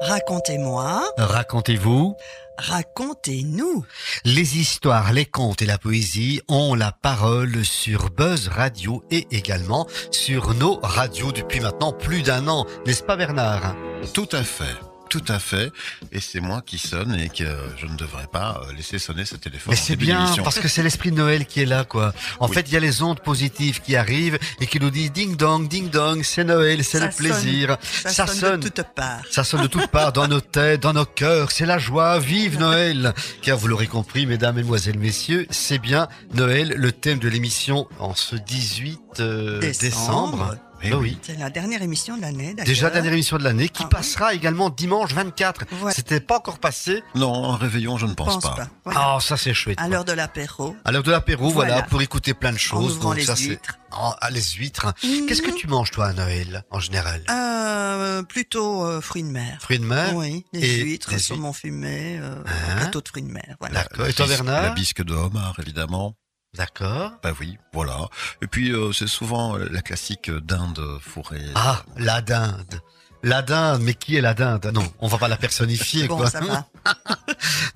[0.00, 2.16] Racontez-moi, Racontez-vous.
[2.56, 3.84] racontez-nous.
[4.24, 9.86] Les histoires, les contes et la poésie ont la parole sur Buzz Radio et également
[10.10, 13.74] sur nos radios depuis maintenant plus d'un an, n'est-ce pas Bernard?
[14.14, 14.76] Tout à fait.
[15.10, 15.72] Tout à fait.
[16.12, 17.44] Et c'est moi qui sonne et que
[17.76, 19.72] je ne devrais pas euh, laisser sonner ce téléphone.
[19.72, 22.14] Mais c'est bien parce que c'est l'esprit de Noël qui est là quoi.
[22.38, 22.54] En Oui.
[22.54, 25.68] fait, il y a les ondes positives qui arrivent et qui nous disent ding dong,
[25.68, 27.76] ding dong, c'est Noël, c'est le plaisir.
[27.82, 29.22] Ça, sonne, de toutes parts.
[29.30, 31.50] Ça sonne de toutes parts, dans nos têtes, dans nos cœurs.
[31.50, 32.18] C'est la joie.
[32.20, 37.28] Vive Noël Car vous l'aurez compris, mesdames, mesdemoiselles, messieurs, c'est bien Noël, le thème de
[37.28, 39.80] l'émission en ce 18 euh, Décembre.
[39.80, 40.56] décembre.
[40.82, 41.18] Eh Bah oui.
[41.22, 42.66] C'est la dernière émission de l'année, d'ailleurs.
[42.66, 43.90] Déjà dernière émission de l'année qui Ah oui.
[43.90, 45.64] passera également dimanche 24.
[45.82, 45.92] Ouais.
[45.92, 47.02] C'était pas encore passé.
[47.14, 48.54] Non, un réveillon, je ne Je pense, pense pas.
[48.56, 48.68] pas.
[48.84, 49.00] Voilà.
[49.02, 49.78] Ah, ça c'est chouette.
[49.80, 50.74] À l'heure de l'apéro.
[50.84, 51.74] À l'heure de l'apéro, voilà.
[51.74, 51.86] Voilà.
[51.88, 52.96] pour écouter plein de choses.
[52.96, 53.78] ouvrant donc les ça, c'est- huîtres.
[53.92, 54.94] Oh, ah, les huîtres.
[55.28, 57.22] Qu'est-ce que tu manges toi à Noël en général?
[57.28, 59.58] Euh, plutôt euh, fruits de mer.
[59.60, 62.76] Fruits de mer Oui, Et huîtres, des saumon fumé, euh, Hein?
[62.76, 63.56] plateau de fruits de mer.
[63.60, 63.82] Voilà.
[63.82, 64.06] D'accord.
[64.06, 66.14] Et toi Bernard La bisque de homard, évidemment.
[66.56, 67.12] D'accord.
[67.22, 68.08] Bah oui, voilà.
[68.42, 71.44] Et puis, euh, c'est souvent la classique dinde fourrée.
[71.54, 72.80] Ah, la dinde.
[73.22, 74.70] La dinde, mais qui est la dinde?
[74.74, 76.30] Non, on va pas la personnifier, Bon, quoi.
[76.30, 76.66] ça va.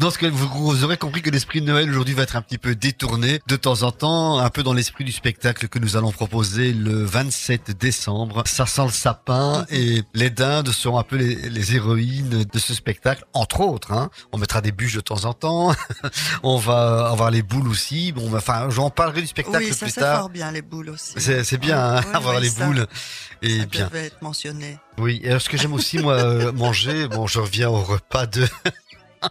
[0.00, 2.42] Non, parce que vous, vous aurez compris que l'esprit de Noël aujourd'hui va être un
[2.42, 5.96] petit peu détourné de temps en temps, un peu dans l'esprit du spectacle que nous
[5.96, 8.42] allons proposer le 27 décembre.
[8.46, 12.74] Ça sent le sapin et les dindes seront un peu les, les héroïnes de ce
[12.74, 13.92] spectacle, entre autres.
[13.92, 14.10] Hein.
[14.32, 15.74] On mettra des bûches de temps en temps.
[16.42, 18.12] on va avoir les boules aussi.
[18.12, 20.18] Bon, bah, enfin, j'en parlerai du spectacle Oui, ça plus tard.
[20.20, 21.14] fort bien, les boules aussi.
[21.18, 22.86] C'est bien hein, avoir les ça- boules.
[23.42, 23.86] Et Ça bien.
[23.86, 24.78] devait être mentionné.
[24.98, 28.26] Oui, et alors ce que j'aime aussi moi euh, manger, bon, je reviens au repas
[28.26, 28.46] de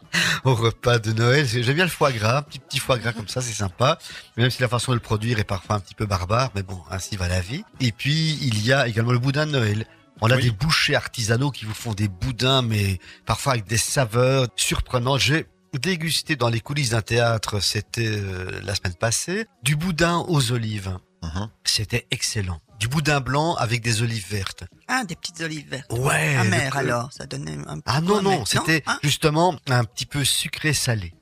[0.44, 3.28] au repas de Noël, j'aime bien le foie gras, un petit petit foie gras comme
[3.28, 3.98] ça, c'est sympa.
[4.38, 6.80] Même si la façon de le produire est parfois un petit peu barbare, mais bon,
[6.90, 7.64] ainsi va la vie.
[7.80, 9.86] Et puis il y a également le boudin de Noël.
[10.22, 10.44] On a Oui.
[10.44, 15.20] des bouchers artisanaux qui vous font des boudins, mais parfois avec des saveurs surprenantes.
[15.20, 20.52] J'ai dégusté dans les coulisses d'un théâtre, c'était euh, la semaine passée, du boudin aux
[20.52, 20.98] olives.
[21.24, 21.50] Mhm.
[21.64, 22.60] C'était excellent.
[22.84, 24.66] Du boudin blanc avec des olives vertes.
[24.90, 25.90] Ah, des petites olives vertes.
[25.94, 26.36] Ouais.
[26.36, 30.06] Amères le- alors, ça donnait un peu Ah non, non, c'était Ah, justement un petit
[30.06, 31.14] peu sucré-salé.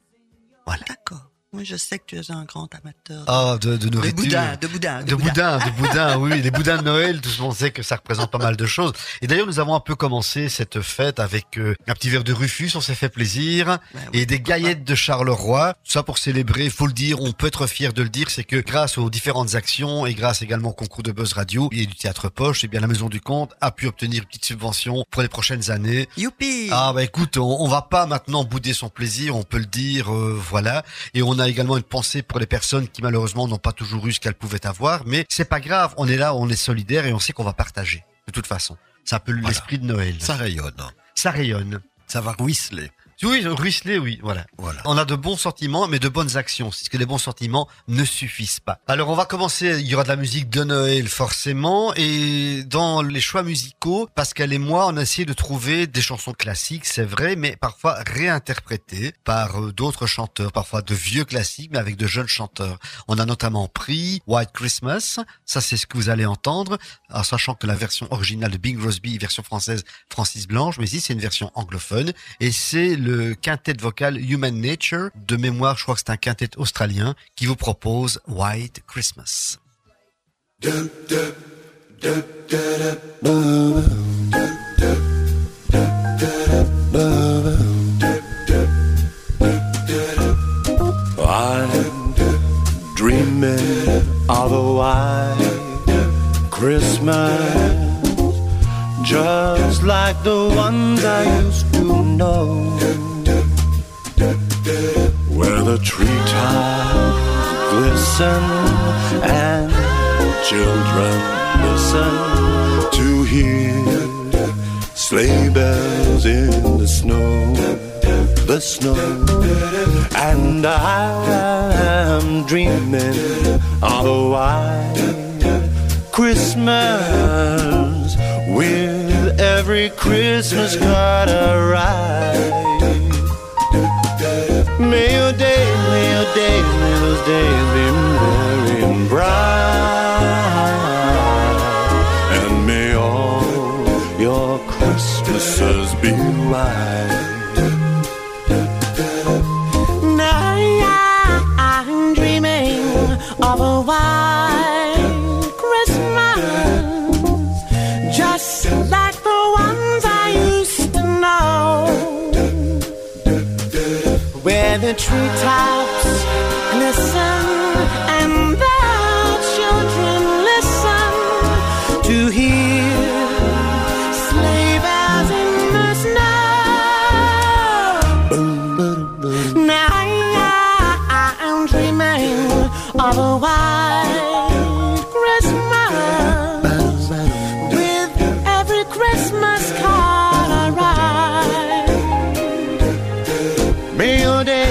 [0.66, 0.82] Voilà.
[0.90, 1.31] d'accord.
[1.53, 4.16] Oui, je sais que tu es un grand amateur Ah, de, de de nourriture.
[4.23, 7.53] boudin, de boudin, De boudin, de boudin, oui, les boudins de Noël, tout le monde
[7.53, 8.94] sait que ça représente pas mal de choses.
[9.22, 12.31] Et d'ailleurs, nous avons un peu commencé cette fête avec euh, un petit verre de
[12.31, 15.73] Rufus, on s'est fait plaisir, oui, et des gaillettes de Charleroi.
[15.84, 18.56] Ça pour célébrer, faut le dire, on peut être fier de le dire, c'est que
[18.56, 22.29] grâce aux différentes actions et grâce également au concours de Buzz Radio et du Théâtre
[22.29, 25.28] Poche, eh bien la Maison du Comte a pu obtenir une petite subvention pour les
[25.28, 26.07] prochaines années.
[26.16, 29.66] Youpi Ah bah écoute, on, on va pas maintenant bouder son plaisir, on peut le
[29.66, 30.85] dire, euh, voilà.
[31.13, 34.12] Et on a également une pensée pour les personnes qui malheureusement n'ont pas toujours eu
[34.13, 37.13] ce qu'elles pouvaient avoir, mais c'est pas grave, on est là, on est solidaire et
[37.13, 38.03] on sait qu'on va partager.
[38.28, 39.47] De toute façon, c'est un peu Voilà.
[39.50, 40.16] l'esprit de Noël.
[40.19, 40.74] Ça rayonne.
[41.16, 41.81] Ça rayonne.
[42.07, 42.91] Ça va ruisseler.
[43.24, 44.46] Oui, ruisseler, oui, voilà.
[44.58, 44.82] Voilà.
[44.86, 48.04] On a de bons sentiments, mais de bonnes actions, parce que les bons sentiments ne
[48.04, 48.80] suffisent pas.
[48.88, 53.04] Alors, on va commencer, il y aura de la musique de Noël, forcément, et dans
[53.04, 57.04] les choix musicaux, Pascal et moi, on a essayé de trouver des chansons classiques, c'est
[57.04, 62.08] vrai, mais parfois réinterprétées par euh, d'autres chanteurs, parfois de vieux classiques, mais avec de
[62.08, 62.80] jeunes chanteurs.
[63.08, 66.80] On a notamment pris White Christmas, ça c'est ce que vous allez entendre,
[67.14, 71.02] en sachant que la version originale de Bing Crosby, version française, Francis Blanche, mais ici
[71.02, 73.11] c'est une version anglophone, et c'est le
[73.42, 77.56] quintet vocal Human Nature, de mémoire, je crois que c'est un quintet australien, qui vous
[77.56, 79.58] propose White Christmas.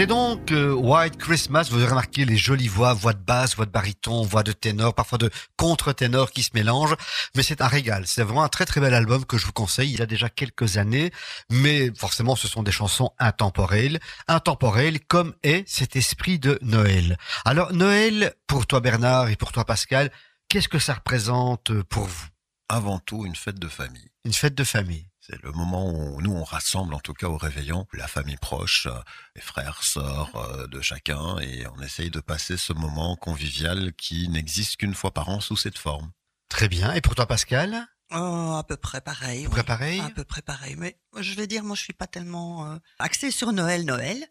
[0.00, 1.68] c'était donc euh, White Christmas.
[1.70, 4.94] Vous avez remarqué les jolies voix, voix de basse, voix de baryton, voix de ténor,
[4.94, 6.96] parfois de contre-ténor qui se mélangent.
[7.36, 8.06] Mais c'est un régal.
[8.06, 9.92] C'est vraiment un très très bel album que je vous conseille.
[9.92, 11.12] Il a déjà quelques années,
[11.50, 14.00] mais forcément ce sont des chansons intemporelles.
[14.26, 17.18] Intemporelles comme est cet esprit de Noël.
[17.44, 20.10] Alors Noël, pour toi Bernard et pour toi Pascal,
[20.48, 22.26] qu'est-ce que ça représente pour vous?
[22.70, 24.08] Avant tout, une fête de famille.
[24.24, 25.09] Une fête de famille.
[25.30, 28.86] C'est le moment où nous on rassemble, en tout cas au réveillon, la famille proche,
[28.86, 28.98] euh,
[29.36, 34.28] les frères, sœurs euh, de chacun, et on essaye de passer ce moment convivial qui
[34.28, 36.10] n'existe qu'une fois par an sous cette forme.
[36.48, 36.92] Très bien.
[36.94, 37.86] Et pour toi Pascal?
[38.10, 39.46] Oh, à peu près pareil.
[39.46, 39.66] À peu près oui.
[39.66, 40.74] pareil À peu près pareil.
[40.76, 44.26] Mais je vais dire, moi, je suis pas tellement euh, axée sur Noël, Noël.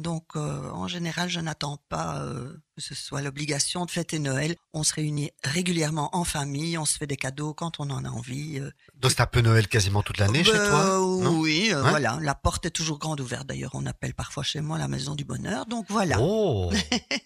[0.00, 4.56] Donc, euh, en général, je n'attends pas euh, que ce soit l'obligation de fêter Noël.
[4.72, 8.08] On se réunit régulièrement en famille, on se fait des cadeaux quand on en a
[8.08, 8.58] envie.
[8.58, 8.70] euh.
[8.96, 11.38] Donc c'est un peu Noël quasiment toute l'année chez toi non?
[11.40, 12.18] Oui, voilà.
[12.20, 13.46] La porte est toujours grande ouverte.
[13.46, 15.66] D'ailleurs, on appelle parfois chez moi la maison du bonheur.
[15.66, 16.70] Donc voilà, Oh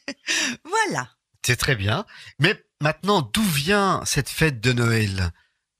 [0.64, 1.08] voilà.
[1.46, 2.04] C'est très bien.
[2.38, 5.30] Mais maintenant, d'où vient cette fête de Noël?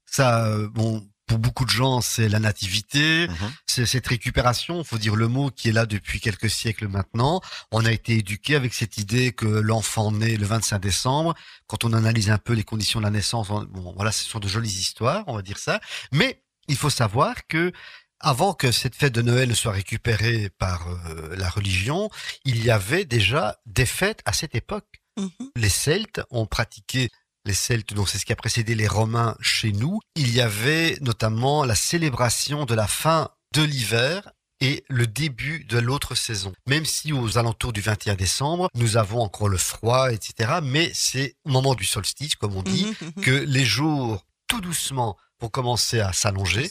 [0.06, 3.52] Ça, bon, pour beaucoup de gens, c'est la nativité, Mhm.
[3.66, 7.40] c'est cette récupération, faut dire le mot, qui est là depuis quelques siècles maintenant.
[7.72, 11.34] On a été éduqué avec cette idée que l'enfant naît le 25 décembre.
[11.66, 14.38] Quand on analyse un peu les conditions de la naissance, on- bon, voilà, ce sont
[14.38, 15.80] de jolies histoires, on va dire ça.
[16.12, 17.72] Mais il faut savoir que
[18.20, 22.08] avant que cette fête de Noël ne soit récupérée par euh, la religion,
[22.44, 25.30] il y avait déjà des fêtes à cette époque Mhm.
[25.56, 27.10] les Celtes ont pratiqué
[27.44, 30.00] les Celtes, donc c'est ce qui a précédé les Romains chez nous.
[30.16, 34.30] Il y avait notamment la célébration de la fin de l'hiver
[34.60, 36.52] et le début de l'autre saison.
[36.66, 40.60] Même si aux alentours du 21 décembre, nous avons encore le froid, etc.
[40.62, 45.16] Mais c'est au moment du solstice, comme on dit, Mhm, que les jours, tout doucement,
[45.44, 46.70] vont commencer à s'allonger.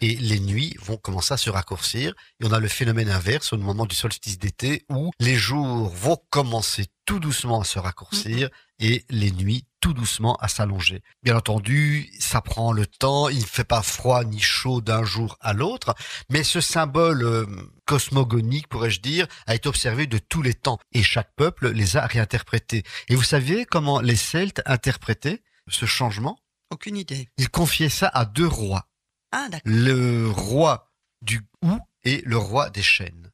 [0.00, 2.14] Et les nuits vont commencer à se raccourcir.
[2.40, 6.18] Et on a le phénomène inverse au moment du solstice d'été où les jours vont
[6.28, 11.00] commencer tout doucement à se raccourcir et les nuits tout doucement à s'allonger.
[11.22, 13.28] Bien entendu, ça prend le temps.
[13.28, 15.94] Il ne fait pas froid ni chaud d'un jour à l'autre.
[16.28, 17.46] Mais ce symbole euh,
[17.86, 20.80] cosmogonique, pourrais-je dire, a été observé de tous les temps.
[20.92, 22.82] Et chaque peuple les a réinterprétés.
[23.08, 26.36] Et vous saviez comment les Celtes interprétaient ce changement?
[26.70, 27.28] Aucune idée.
[27.38, 28.88] Ils confiaient ça à deux rois
[29.32, 29.72] Ah, d'accord.
[29.72, 30.90] le roi
[31.22, 33.30] du Hou et le roi des chênes.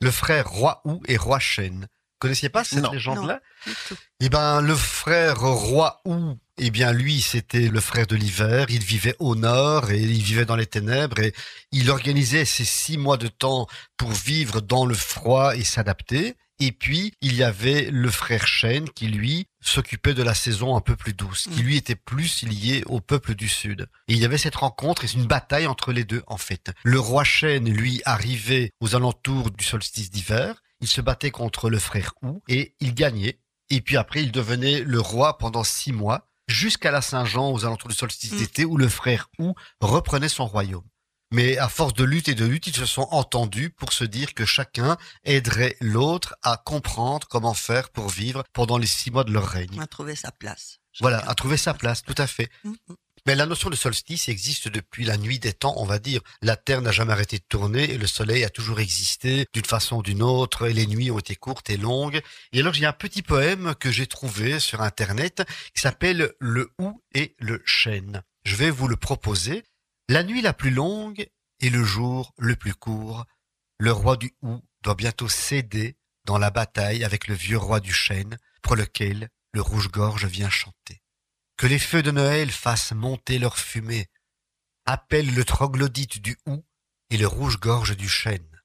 [0.00, 1.88] Le frère roi Hou et roi chêne.
[2.18, 2.92] Connaissiez pas cette Non.
[2.92, 3.96] légende-là Du tout.
[4.20, 8.66] Eh ben, le frère roi Hou, eh bien, lui, c'était le frère de l'hiver.
[8.68, 11.34] Il vivait au nord et il vivait dans les ténèbres et
[11.72, 16.34] il organisait ses six mois de temps pour vivre dans le froid et s'adapter.
[16.60, 20.80] Et puis, il y avait le frère Chêne qui, lui, s'occupait de la saison un
[20.80, 21.66] peu plus douce, qui, Mm.
[21.66, 23.88] lui, était plus lié au peuple du Sud.
[24.08, 26.72] Et il y avait cette rencontre et une bataille entre les deux, en fait.
[26.82, 30.62] Le roi Chêne, lui, arrivait aux alentours du solstice d'hiver.
[30.80, 33.38] Il se battait contre le frère Hou et il gagnait.
[33.70, 37.88] Et puis après, il devenait le roi pendant six mois, jusqu'à la Saint-Jean, aux alentours
[37.88, 38.38] du solstice Mm.
[38.38, 40.84] d'été, où le frère Hou reprenait son royaume.
[41.34, 44.34] Mais à force de lutte et de lutte, ils se sont entendus pour se dire
[44.34, 49.32] que chacun aiderait l'autre à comprendre comment faire pour vivre pendant les six mois de
[49.32, 49.80] leur règne.
[49.80, 50.78] A trouvé sa place.
[51.00, 52.48] Voilà, à trouver sa place, tout à fait.
[52.62, 52.76] Mhm.
[53.26, 56.20] Mais la notion de solstice existe depuis la nuit des temps, on va dire.
[56.40, 59.96] La Terre n'a jamais arrêté de tourner et le Soleil a toujours existé d'une façon
[59.96, 62.22] ou d'une autre et les nuits ont été courtes et longues.
[62.52, 65.42] Et alors j'ai un petit poème que j'ai trouvé sur Internet
[65.74, 68.22] qui s'appelle Le Hou et le Chêne.
[68.44, 69.64] Je vais vous le proposer.
[70.08, 71.26] La nuit la plus longue
[71.60, 73.24] et le jour le plus court,
[73.78, 77.92] le roi du Hou doit bientôt céder dans la bataille avec le vieux roi du
[77.92, 81.02] chêne, pour lequel le rouge-gorge vient chanter.
[81.56, 84.10] Que les feux de Noël fassent monter leur fumée,
[84.84, 86.64] appelle le troglodyte du Hou
[87.10, 88.62] et le rouge-gorge du chêne.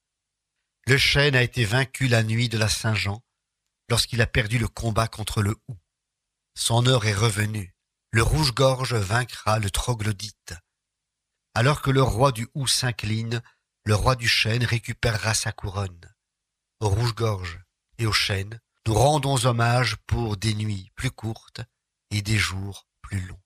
[0.87, 3.23] Le chêne a été vaincu la nuit de la Saint-Jean,
[3.89, 5.77] lorsqu'il a perdu le combat contre le Hou.
[6.55, 7.75] Son heure est revenue.
[8.11, 10.55] Le rouge-gorge vaincra le troglodyte.
[11.55, 13.41] Alors que le roi du Hou s'incline,
[13.85, 16.13] le roi du chêne récupérera sa couronne.
[16.79, 17.59] Au rouge-gorge
[17.97, 21.61] et au chêne, nous rendons hommage pour des nuits plus courtes
[22.11, 23.41] et des jours plus longs.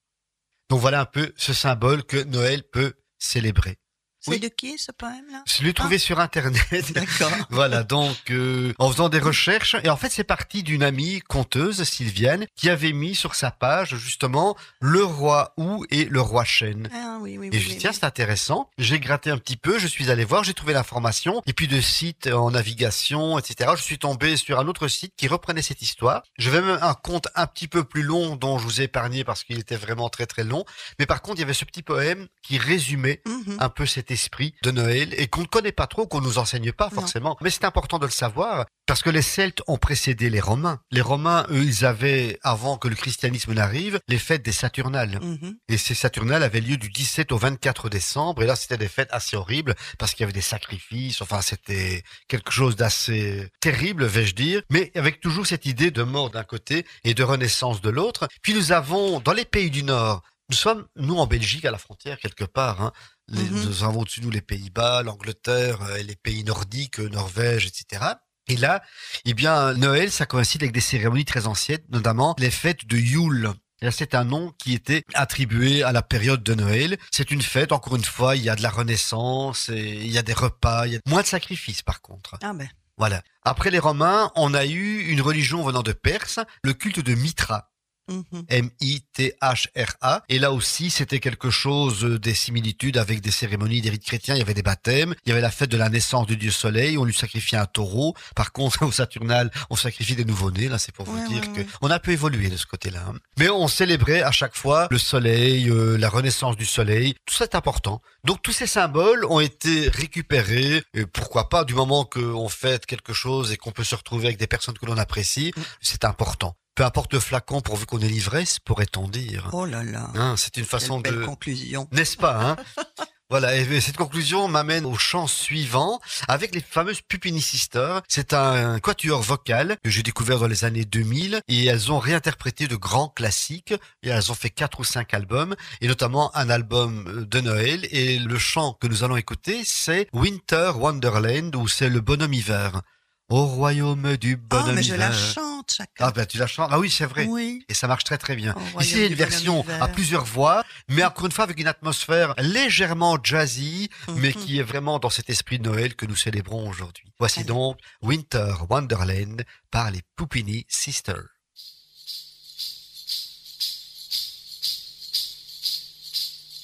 [0.69, 3.77] Donc voilà un peu ce symbole que Noël peut célébrer.
[4.25, 4.39] C'est Oui.
[4.39, 5.43] de qui ce poème-là?
[5.45, 6.63] Je l'ai trouvé sur internet.
[6.93, 7.31] D'accord.
[7.49, 11.83] Voilà, donc euh, en faisant des recherches, et en fait c'est parti d'une amie conteuse,
[11.83, 16.89] Sylviane, qui avait mis sur sa page justement le roi Hou et le roi chêne.
[16.93, 17.59] Ah oui, oui, Et oui.
[17.59, 18.69] je dis, tiens, c'est intéressant.
[18.77, 21.41] J'ai gratté un petit peu, je suis allé voir, j'ai trouvé l'information.
[21.45, 25.27] Et puis de sites en navigation, etc., je suis tombé sur un autre site qui
[25.27, 26.23] reprenait cette histoire.
[26.37, 29.23] Je vais même un compte un petit peu plus long dont je vous ai épargné
[29.25, 30.63] parce qu'il était vraiment très très long.
[30.97, 33.57] Mais par contre, il y avait ce petit poème qui résumait Mhm.
[33.59, 36.71] un peu cet esprit de Noël et qu'on ne connaît pas trop, qu'on nous enseigne
[36.71, 37.01] pas Non.
[37.01, 37.37] forcément.
[37.41, 40.79] Mais c'est important de le savoir parce que les Celtes ont précédé les Romains.
[40.91, 45.19] Les Romains, eux, ils avaient, avant que le christianisme n'arrive, les fêtes des Saturnales.
[45.21, 45.55] Mhm.
[45.69, 48.43] Et ces Saturnales avaient lieu du 17 au 24 décembre.
[48.43, 51.21] Et là, c'était des fêtes assez horribles parce qu'il y avait des sacrifices.
[51.21, 54.61] Enfin, c'était quelque chose d'assez terrible, vais-je dire.
[54.69, 58.27] Mais avec toujours cette idée de mort d'un côté et de renaissance de l'autre.
[58.41, 61.77] Puis nous avons, dans les pays du Nord, nous sommes, nous, en Belgique, à la
[61.77, 62.81] frontière, quelque part.
[62.81, 62.91] Hein,
[63.29, 63.63] les- Mhm.
[63.65, 67.65] Nous avons au-dessus de nous les Pays-Bas, l'Angleterre, euh, et les pays nordiques, euh, Norvège,
[67.65, 68.03] etc.
[68.47, 68.81] Et là,
[69.25, 73.51] eh bien, Noël, ça coïncide avec des cérémonies très anciennes, notamment les fêtes de Yule.
[73.91, 76.97] C'est un nom qui était attribué à la période de Noël.
[77.11, 80.17] C'est une fête, encore une fois, il y a de la renaissance, et il y
[80.17, 82.35] a des repas, il y a moins de sacrifices par contre.
[82.41, 82.69] Ah ben.
[82.97, 83.21] Voilà.
[83.43, 87.71] Après les Romains, on a eu une religion venant de Perse, le culte de Mitra.
[88.09, 88.45] Mhm.
[88.49, 90.23] M-I-T-H-R-A.
[90.29, 94.35] Et là aussi, c'était quelque chose des similitudes avec des cérémonies des rites chrétiens.
[94.35, 96.51] Il y avait des baptêmes, il y avait la fête de la naissance du dieu
[96.51, 98.15] soleil, on lui sacrifiait un taureau.
[98.35, 100.67] Par contre, au Saturnal, on sacrifie des nouveau-nés.
[100.69, 101.67] Là, c'est pour vous Ouais, dire ouais, que ouais.
[101.81, 103.03] on a peu évolué de ce côté-là.
[103.07, 103.13] hein.
[103.37, 107.15] Mais on célébrait à chaque fois le soleil, euh, la renaissance du soleil.
[107.25, 108.01] Tout ça est important.
[108.23, 110.83] Donc, tous ces symboles ont été récupérés.
[110.93, 114.37] Et pourquoi pas, du moment qu'on fête quelque chose et qu'on peut se retrouver avec
[114.37, 115.61] des personnes que l'on apprécie, Mm.
[115.81, 116.55] c'est important.
[116.75, 119.49] Peu importe le flacon pourvu qu'on ait l'ivresse, pourrait-on dire.
[119.53, 120.09] Oh là là.
[120.15, 121.25] Hein, c'est une façon belle de...
[121.25, 121.87] conclusion.
[121.91, 122.55] N'est-ce pas hein?
[123.29, 128.03] Voilà, et cette conclusion m'amène au chant suivant avec les fameuses Pupini Sisters.
[128.07, 132.67] C'est un quatuor vocal que j'ai découvert dans les années 2000 et elles ont réinterprété
[132.67, 137.25] de grands classiques et elles ont fait quatre ou cinq albums et notamment un album
[137.27, 142.01] de Noël et le chant que nous allons écouter c'est Winter Wonderland ou c'est le
[142.01, 142.83] bonhomme hiver.
[143.29, 145.91] Au royaume du Ah, bonhomme mais je la chante chacun.
[146.05, 146.69] Ah ben tu la chantes.
[146.71, 147.25] Ah oui, c'est vrai.
[147.25, 147.65] Oui.
[147.69, 148.53] Et ça marche très très bien.
[148.75, 151.59] Au Ici, il y a une version à plusieurs voix, mais encore une fois avec
[151.59, 154.45] une atmosphère légèrement jazzy, mais Mhm.
[154.45, 157.05] qui est vraiment dans cet esprit de Noël que nous célébrons aujourd'hui.
[157.17, 157.47] Voici Allez.
[157.47, 161.23] donc Winter Wonderland par les Pupini Sisters.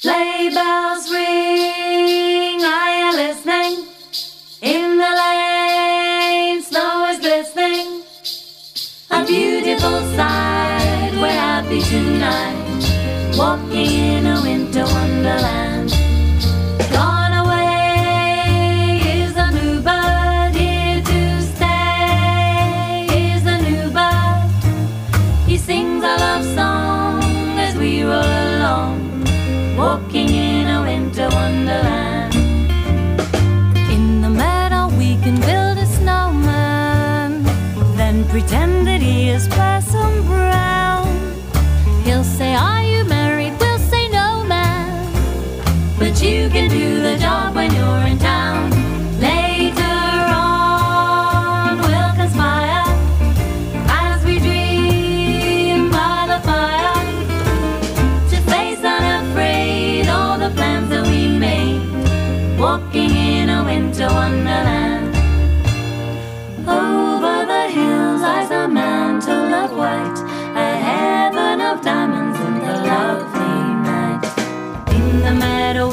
[0.02, 3.86] Sleigh bells ring, are you listening?
[9.30, 13.38] Beautiful sight, we're happy tonight.
[13.38, 15.69] Walking in a winter wonderland.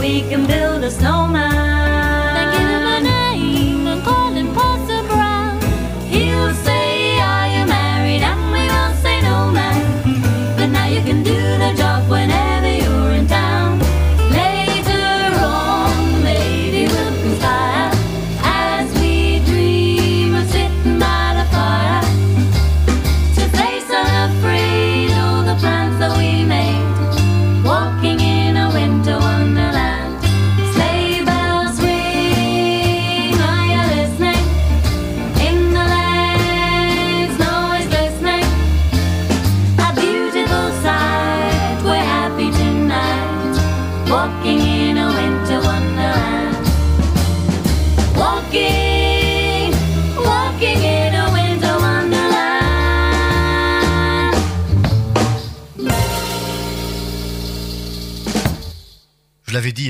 [0.07, 1.46] we can build a snowman.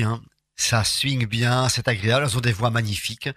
[0.03, 0.21] Hein,
[0.55, 3.29] ça swing bien, c'est agréable, elles ont des voix magnifiques.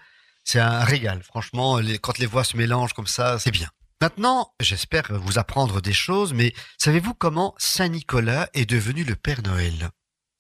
[0.45, 3.69] C'est un régal, franchement, quand les voix se mélangent comme ça, c'est bien.
[4.01, 9.91] Maintenant, j'espère vous apprendre des choses, mais savez-vous comment Saint-Nicolas est devenu le Père Noël?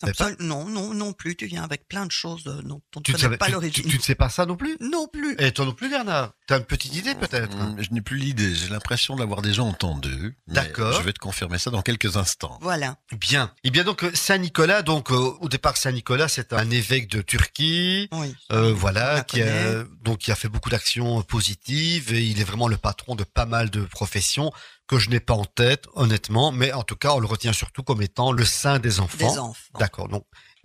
[0.00, 1.36] Pas Non, non, non plus.
[1.36, 3.46] Tu viens avec plein de choses euh, dont on ne tu, ne connaît savais- pas
[3.46, 3.84] tu- l'origine.
[3.84, 4.76] tu- tu ne sais pas ça non plus?
[4.80, 5.34] Non plus.
[5.38, 6.32] Et toi non plus, Bernard?
[6.46, 7.56] T'as une petite idée peut-être?
[7.56, 8.54] Hum, Je n'ai plus l'idée.
[8.54, 10.36] J'ai l'impression de l'avoir déjà entendu.
[10.48, 10.92] mais D'accord.
[10.94, 12.58] Je vais te confirmer ça dans quelques instants.
[12.62, 12.96] Voilà.
[13.12, 13.52] Bien.
[13.64, 18.34] Et bien donc Saint-Nicolas, donc euh, au départ Saint-Nicolas, c'est un évêque de Turquie, Oui.
[18.52, 22.68] Euh, voilà, qui a, donc qui a fait beaucoup d'actions positives et il est vraiment
[22.68, 24.52] le patron de pas mal de professions
[24.90, 27.84] que je n'ai pas en tête, honnêtement, mais en tout cas, on le retient surtout
[27.84, 29.32] comme étant le saint des enfants.
[29.32, 29.78] Des enfants.
[29.78, 30.08] D'accord.
[30.08, 30.24] Donc,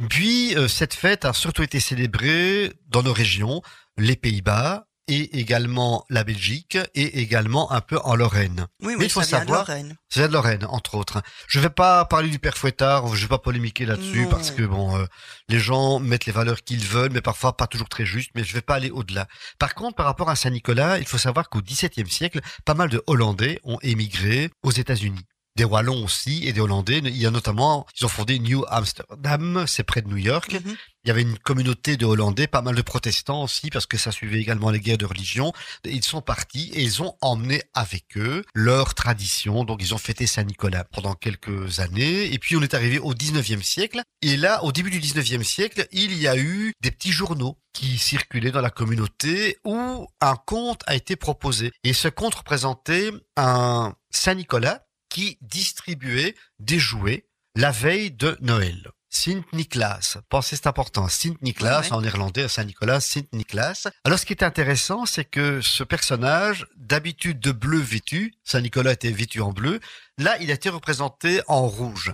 [0.09, 3.61] puis euh, cette fête a surtout été célébrée dans nos régions,
[3.97, 8.67] les Pays-Bas et également la Belgique et également un peu en Lorraine.
[8.81, 9.95] Oui, Mais oui, il faut ça vient de savoir- Lorraine.
[10.09, 11.21] C'est de Lorraine, entre autres.
[11.47, 14.97] Je vais pas parler du père Fouettard, je vais pas polémiquer là-dessus parce que bon,
[14.97, 15.05] euh,
[15.49, 18.31] les gens mettent les valeurs qu'ils veulent, mais parfois pas toujours très justes.
[18.35, 19.27] Mais je vais pas aller au-delà.
[19.59, 23.03] Par contre, par rapport à Saint-Nicolas, il faut savoir qu'au XVIIe siècle, pas mal de
[23.07, 25.21] Hollandais ont émigré aux États-Unis.
[25.55, 26.97] Des Wallons aussi et des Hollandais.
[26.97, 30.51] Il y a notamment, ils ont fondé New Amsterdam, c'est près de New York.
[30.51, 30.75] Mhm.
[31.05, 34.11] Il y avait une communauté de Hollandais, pas mal de protestants aussi, parce que ça
[34.11, 35.53] suivait également les guerres de religion.
[35.85, 39.63] Ils sont partis et ils ont emmené avec eux leur tradition.
[39.63, 42.33] Donc ils ont fêté Saint-Nicolas pendant quelques années.
[42.33, 44.01] Et puis on est arrivé au 19e siècle.
[44.21, 47.97] Et là, au début du 19e siècle, il y a eu des petits journaux qui
[47.97, 51.71] circulaient dans la communauté où un conte a été proposé.
[51.83, 54.84] Et ce conte représentait un Saint-Nicolas
[55.15, 57.25] qui distribuait des jouets
[57.55, 58.91] la veille de Noël.
[59.09, 60.17] Sint Niklaas.
[60.27, 61.07] Pensez, c'est important.
[61.07, 61.93] Ouais, ouais.
[61.93, 63.87] en néerlandais, Saint-Nicolas, Sint Niklaas.
[64.03, 69.09] Alors, ce qui est intéressant, c'est que ce personnage, d'habitude de bleu vêtu, Saint-Nicolas était
[69.09, 69.79] vêtu en bleu,
[70.17, 72.13] là, il a été représenté en rouge.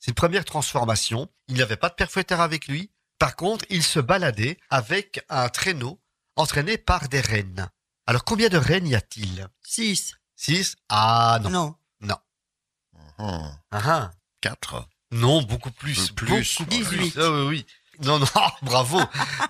[0.00, 1.28] C'est une première transformation.
[1.48, 2.90] Il n'avait pas de père fouettard avec lui.
[3.18, 6.00] Par contre, il se baladait avec un traîneau
[6.34, 7.68] entraîné par des rennes.
[8.06, 9.48] Alors, combien de rennes y a-t-il?
[9.62, 10.14] Six.
[10.34, 10.76] Six?
[10.88, 11.50] Ah non.
[11.50, 11.74] Non.
[13.18, 14.10] Hum, Ah, ah.
[14.40, 14.86] Quatre.
[15.10, 16.10] Non, beaucoup plus.
[16.10, 16.58] Euh, plus.
[16.58, 16.96] Beaucoup 18.
[17.12, 17.22] plus.
[17.22, 17.66] Ah oui, oui.
[18.00, 18.26] Non, non,
[18.62, 19.00] bravo.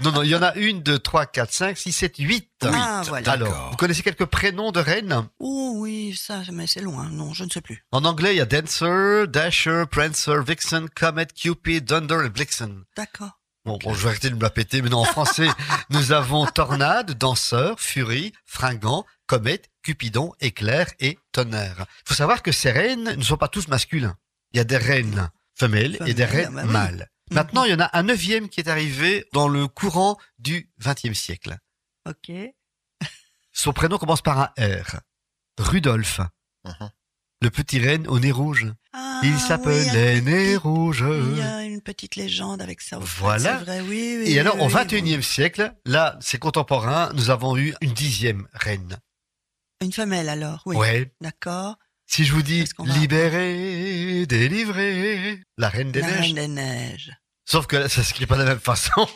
[0.03, 2.49] non, non, il y en a une, deux, trois, quatre, cinq, six, sept, huit.
[2.65, 3.33] Ah, voilà.
[3.33, 3.71] Alors, D'accord.
[3.73, 5.29] vous connaissez quelques prénoms de reines?
[5.39, 7.11] Oh oui, ça, mais c'est loin.
[7.11, 7.85] Non, je ne sais plus.
[7.93, 12.85] En anglais, il y a Dancer, Dasher, Prancer, Vixen, Comet, Cupid, Thunder et Blixen.
[12.97, 13.33] D'accord.
[13.67, 15.49] Bon, bon, je vais arrêter de me la péter, mais non, en français,
[15.91, 21.87] nous avons Tornade, Danseur, Furie, Fringant, Comète, Cupidon, Éclair et Tonnerre.
[22.05, 24.17] Il faut savoir que ces reines ne sont pas tous masculins.
[24.53, 26.73] Il y a des reines femelles et des reines bah oui.
[26.73, 27.09] mâles.
[27.31, 31.13] Maintenant, il y en a un neuvième qui est arrivé dans le courant du XXe
[31.13, 31.59] siècle.
[32.09, 32.33] Ok.
[33.53, 35.01] Son prénom commence par un R.
[35.59, 36.21] Rudolphe.
[36.65, 36.91] Mhm.
[37.43, 38.67] Le petit renne au nez rouge.
[38.95, 41.05] Ah, Il oui, s'appelait un Nez Rouge.
[41.07, 42.99] Il y a une petite légende avec ça.
[42.99, 43.59] au Voilà.
[43.59, 44.33] Vrai, oui, oui.
[44.33, 48.49] Et alors, oui, au oui, XXIe siècle, là, c'est contemporain, nous avons eu une dixième
[48.55, 48.99] reine.
[49.81, 50.77] Une femelle alors, oui.
[50.77, 51.13] Ouais.
[51.21, 51.77] D'accord.
[52.07, 56.21] Si je vous dis libérée, délivrée, la reine des La neiges.
[56.21, 57.13] reine des neiges.
[57.45, 59.07] Sauf que là, ça s'écrit pas de la même façon.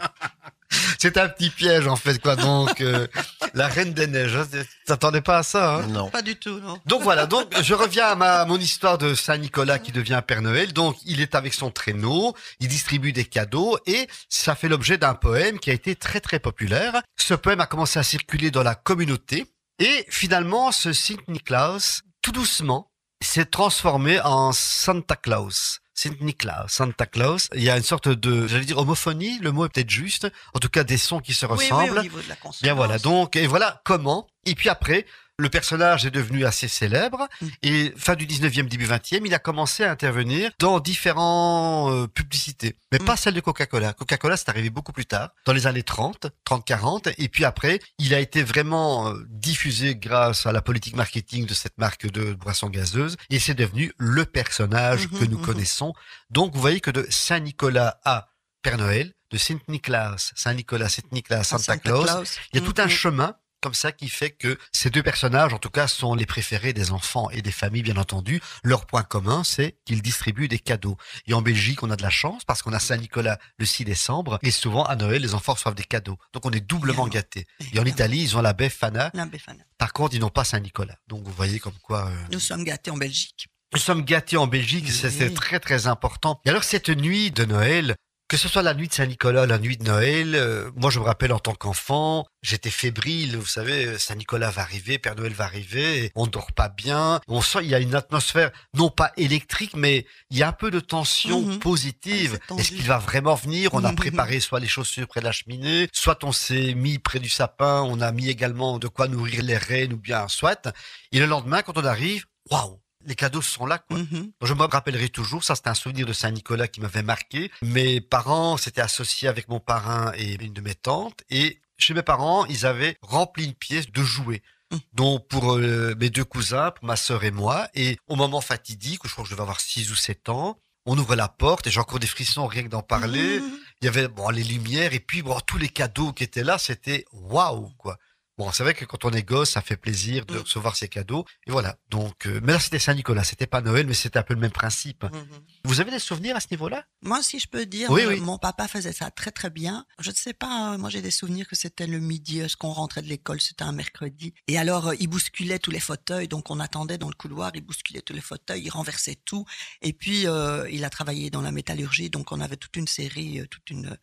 [0.98, 2.36] c'est un petit piège, en fait, quoi.
[2.36, 3.06] Donc, euh,
[3.54, 4.36] la reine des neiges.
[4.36, 4.46] hein,
[4.86, 5.86] T'attendais pas à ça, hein?
[5.88, 6.10] Non.
[6.10, 6.78] Pas du tout, non.
[6.86, 10.72] Donc voilà, donc je reviens à ma, mon histoire de Saint-Nicolas qui devient Père Noël.
[10.72, 15.14] Donc il est avec son traîneau, il distribue des cadeaux et ça fait l'objet d'un
[15.14, 17.00] poème qui a été très très populaire.
[17.16, 19.46] Ce poème a commencé à circuler dans la communauté
[19.78, 22.90] et finalement ce Saint Niklaus, tout doucement,
[23.22, 25.80] s'est transformé en Santa Claus.
[25.94, 27.48] Saint Niklaus, Santa Claus.
[27.54, 30.28] Il y a une sorte de, j'allais dire homophonie, le mot est peut-être juste.
[30.54, 31.98] En tout cas, des sons qui se Oui, oui, ressemblent.
[31.98, 32.36] au niveau de la.
[32.62, 34.28] Bien voilà, donc, et voilà comment.
[34.46, 35.06] Et puis après,
[35.40, 37.46] le personnage est devenu assez célèbre Mm.
[37.62, 42.74] et fin du 19e, début 20e, il a commencé à intervenir dans différentes euh, publicités.
[42.90, 43.04] Mais Mm.
[43.04, 43.92] pas celle de Coca-Cola.
[43.92, 47.12] Coca-Cola, c'est arrivé beaucoup plus tard, dans les années 30, 30-40.
[47.18, 51.54] Et puis après, il a été vraiment euh, diffusé grâce à la politique marketing de
[51.54, 53.16] cette marque de boisson gazeuse.
[53.30, 55.44] Et c'est devenu le personnage Mhm, que nous mhm.
[55.46, 55.92] connaissons.
[56.30, 58.28] Donc vous voyez que de Saint-Nicolas à
[58.62, 62.90] Père Noël, de Saint-Nicolas, Saint-Nicolas, Saint-Nicolas, Santa, Claus, il y a tout un Mhm.
[62.90, 66.72] chemin comme ça qui fait que ces deux personnages, en tout cas, sont les préférés
[66.72, 68.40] des enfants et des familles, bien entendu.
[68.62, 70.96] Leur point commun, c'est qu'ils distribuent des cadeaux.
[71.26, 74.38] Et en Belgique, on a de la chance parce qu'on a Saint-Nicolas le 6 décembre
[74.42, 76.18] et souvent à Noël, les enfants reçoivent des cadeaux.
[76.32, 77.08] Donc on est doublement Évidemment.
[77.08, 77.46] gâtés.
[77.72, 77.84] Et en.
[77.84, 79.10] Italie, ils ont la Befana.
[79.14, 79.64] La Befana.
[79.78, 80.96] Par contre, ils n'ont pas Saint-Nicolas.
[81.08, 82.06] Donc vous voyez comme quoi...
[82.08, 83.48] euh, Nous sommes gâtés en Belgique.
[83.72, 85.10] nous sommes gâtés en Belgique, Oui.
[85.10, 86.40] c'est très très important.
[86.44, 87.96] Et alors cette nuit de Noël,
[88.28, 91.04] que ce soit la nuit de Saint-Nicolas, la nuit de Noël, euh, moi je me
[91.04, 96.04] rappelle en tant qu'enfant, j'étais fébrile, vous savez, Saint-Nicolas va arriver, Père Noël va arriver,
[96.04, 99.12] et on ne dort pas bien, on sent il y a une atmosphère non pas
[99.16, 101.58] électrique, mais il y a un peu de tension Mhm.
[101.58, 102.32] positive.
[102.32, 102.60] Ouais, tendu.
[102.60, 103.72] Est-ce qu'il va vraiment venir?
[103.72, 103.96] On a Mhm.
[103.96, 107.80] préparé soit les chaussures près de la cheminée, soit on s'est mis près du sapin,
[107.82, 110.68] on a mis également de quoi nourrir les rennes ou bien soit.
[111.12, 113.98] Et le lendemain, quand on arrive, waouh les cadeaux sont là, quoi.
[113.98, 114.32] Mhm.
[114.42, 117.50] Je me rappellerai toujours, ça c'est un souvenir de Saint-Nicolas qui m'avait marqué.
[117.62, 122.02] Mes parents s'étaient associés avec mon parrain et une de mes tantes et chez mes
[122.02, 124.42] parents, ils avaient rempli une pièce de jouets.
[124.70, 124.76] Mm.
[124.92, 129.04] Donc pour euh, mes deux cousins, pour ma sœur et moi, et au moment fatidique,
[129.04, 131.66] où je crois que je devais avoir 6 ou 7 ans, on ouvre la porte
[131.66, 133.40] et j'ai encore des frissons rien que d'en parler.
[133.40, 133.58] Mhm.
[133.80, 136.58] Il y avait bon les lumières et puis bon tous les cadeaux qui étaient là,
[136.58, 137.96] c'était waouh quoi.
[138.38, 140.42] Bon, c'est vrai que quand on est gosse, ça fait plaisir de Mm.
[140.42, 141.24] recevoir ces cadeaux.
[141.46, 141.76] Et voilà.
[141.90, 143.24] Donc, euh, mais là, c'était Saint-Nicolas.
[143.24, 145.02] C'était pas Noël, mais c'était un peu le même principe.
[145.02, 145.26] Mhm.
[145.64, 146.84] Vous avez des souvenirs à ce niveau-là?
[147.02, 148.20] Moi, si je peux dire, Oui, euh, oui.
[148.20, 149.84] mon papa faisait ça très très bien.
[149.98, 152.72] Je ne sais pas, euh, moi j'ai des souvenirs que c'était le midi, est-ce qu'on
[152.72, 154.32] rentrait de l'école, c'était un mercredi.
[154.46, 157.62] Et alors, euh, il bousculait tous les fauteuils, donc on attendait dans le couloir, il
[157.62, 159.44] bousculait tous les fauteuils, il renversait tout.
[159.82, 163.40] Et puis, euh, il a travaillé dans la métallurgie, donc on avait toute une série,
[163.40, 163.96] euh, toute une...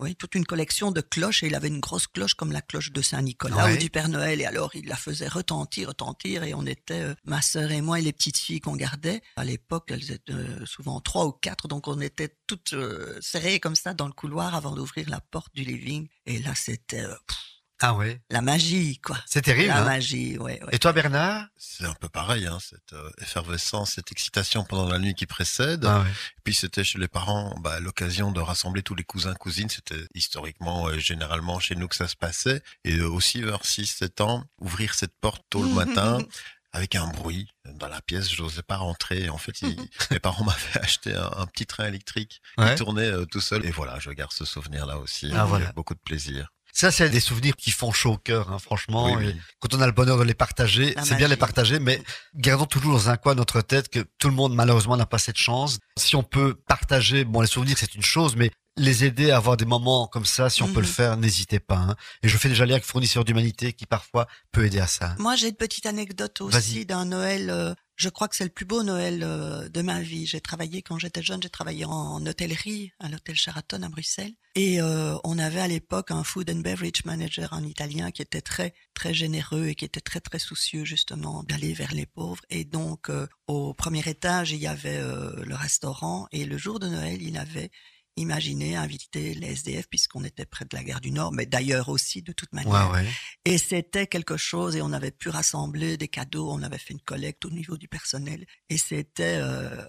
[0.00, 2.92] Oui, toute une collection de cloches et il avait une grosse cloche comme la cloche
[2.92, 3.74] de Saint-Nicolas Ouais.
[3.74, 7.14] ou du Père Noël et alors il la faisait retentir, retentir et on était, euh,
[7.24, 9.20] ma sœur et moi et les petites filles qu'on gardait.
[9.36, 13.58] À l'époque, elles étaient euh, souvent trois ou quatre donc on était toutes euh, serrées
[13.58, 17.38] comme ça dans le couloir avant d'ouvrir la porte du living et là c'était pff,
[17.80, 18.20] Ah ouais.
[18.30, 19.16] la magie quoi.
[19.26, 19.68] C'est terrible.
[19.68, 20.68] La hein magie, ouais, ouais.
[20.72, 21.46] Et toi, Bernard?
[21.56, 25.84] C'est un peu pareil, hein, cette euh, effervescence, cette excitation pendant la nuit qui précède.
[25.84, 26.10] Ah ouais.
[26.42, 29.68] Puis c'était chez les parents bah, l'occasion de rassembler tous les cousins cousines.
[29.68, 32.62] C'était historiquement, euh, généralement chez nous que ça se passait.
[32.84, 36.18] Et euh, aussi vers 6-7 ans, ouvrir cette porte tôt le matin
[36.72, 38.28] avec un bruit dans la pièce.
[38.32, 39.28] Je n'osais pas rentrer.
[39.28, 39.54] En fait,
[40.10, 42.70] mes parents m'avaient acheté un, un petit train électrique Ouais.
[42.70, 43.64] qui tournait euh, tout seul.
[43.64, 45.30] Et voilà, je garde ce souvenir-là aussi.
[45.32, 45.72] Ah, avec voilà.
[45.72, 46.50] Beaucoup de plaisir.
[46.80, 49.06] Ça, c'est des souvenirs qui font chaud au cœur, hein, franchement.
[49.16, 49.36] Oui, Et oui.
[49.58, 52.00] Quand on a le bonheur de les partager, La c'est bien de les partager, mais
[52.36, 55.38] gardons toujours dans un coin notre tête que tout le monde, malheureusement, n'a pas cette
[55.38, 55.80] chance.
[55.98, 59.56] Si on peut partager, bon, les souvenirs, c'est une chose, mais les aider à avoir
[59.56, 60.86] des moments comme ça, si on peut Mhm.
[60.86, 61.78] le faire, n'hésitez pas.
[61.78, 61.96] hein.
[62.22, 65.16] Et je fais déjà lien avec Fournisseur d'Humanité qui parfois peut aider à ça.
[65.18, 66.56] Moi, j'ai une petite anecdote Vas-y.
[66.58, 67.50] aussi d'un Noël.
[67.50, 70.24] euh, je crois que c'est le plus beau Noël euh, de ma vie.
[70.24, 74.34] J'ai travaillé quand j'étais jeune, j'ai travaillé en hôtellerie à l'hôtel Sheraton à Bruxelles.
[74.54, 78.40] Et euh, on avait à l'époque un food and beverage manager en italien qui était
[78.40, 82.44] très très généreux et qui était très très soucieux justement d'aller vers les pauvres.
[82.50, 86.86] Et donc euh, au premier étage il y avait le restaurant et le jour de
[86.86, 87.70] Noël il avait
[88.18, 92.22] imaginé inviter les SDF puisqu'on était près de la gare du Nord, mais d'ailleurs aussi
[92.22, 92.90] de toute manière.
[92.90, 93.08] Ouais, ouais.
[93.44, 97.00] Et c'était quelque chose, et on avait pu rassembler des cadeaux, on avait fait une
[97.00, 99.84] collecte au niveau du personnel, et c'était, euh,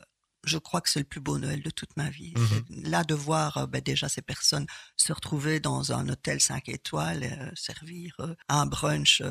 [0.45, 2.33] je crois que c'est le plus beau Noël de toute ma vie.
[2.49, 4.65] C'est Là, de voir euh, ben, déjà ces personnes
[4.95, 9.21] se retrouver dans un hôtel 5 étoiles, euh, servir euh, un brunch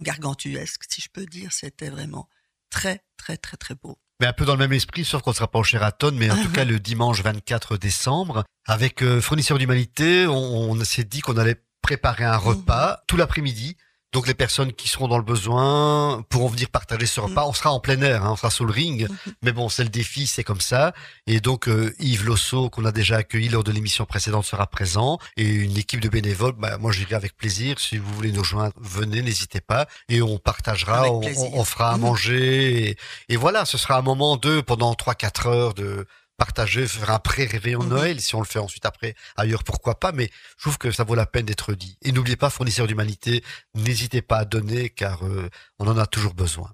[0.00, 2.28] gargantuesque, si je peux dire, c'était vraiment
[2.70, 3.98] très, très, très, très beau.
[4.20, 6.42] Mais un peu dans le même esprit, sauf qu'on sera pas au Sheraton, mais en
[6.42, 11.36] tout cas le dimanche 24 décembre, avec euh, Fournisseur d'Humanité, on, on s'est dit qu'on
[11.36, 13.76] allait préparer un repas tout l'après-midi.
[14.16, 17.44] Donc les personnes qui seront dans le besoin pourront venir partager ce repas.
[17.46, 19.06] On sera en plein air, hein, on sera sur le ring,
[19.42, 20.94] mais bon, c'est le défi, c'est comme ça.
[21.26, 25.18] Et donc euh, Yves Losso, qu'on a déjà accueilli lors de l'émission précédente, sera présent.
[25.36, 27.78] Et une équipe de bénévoles, bah, moi j'irai avec plaisir.
[27.78, 29.86] Si vous voulez nous rejoindre, venez, n'hésitez pas.
[30.08, 32.00] Et on partagera, on, fera à Mhm.
[32.00, 32.88] manger.
[32.88, 32.96] Et,
[33.28, 37.80] et voilà, ce sera un moment de, pendant 3-4 heures, de partager, faire un pré-réveillon
[37.80, 37.90] de Mhm.
[37.90, 38.20] Noël.
[38.20, 40.12] Si on le fait ensuite après ailleurs, pourquoi pas.
[40.12, 41.96] Mais je trouve que ça vaut la peine d'être dit.
[42.02, 43.42] Et n'oubliez pas, fournisseurs d'humanité,
[43.74, 46.72] n'hésitez pas à donner car euh, on en a toujours besoin.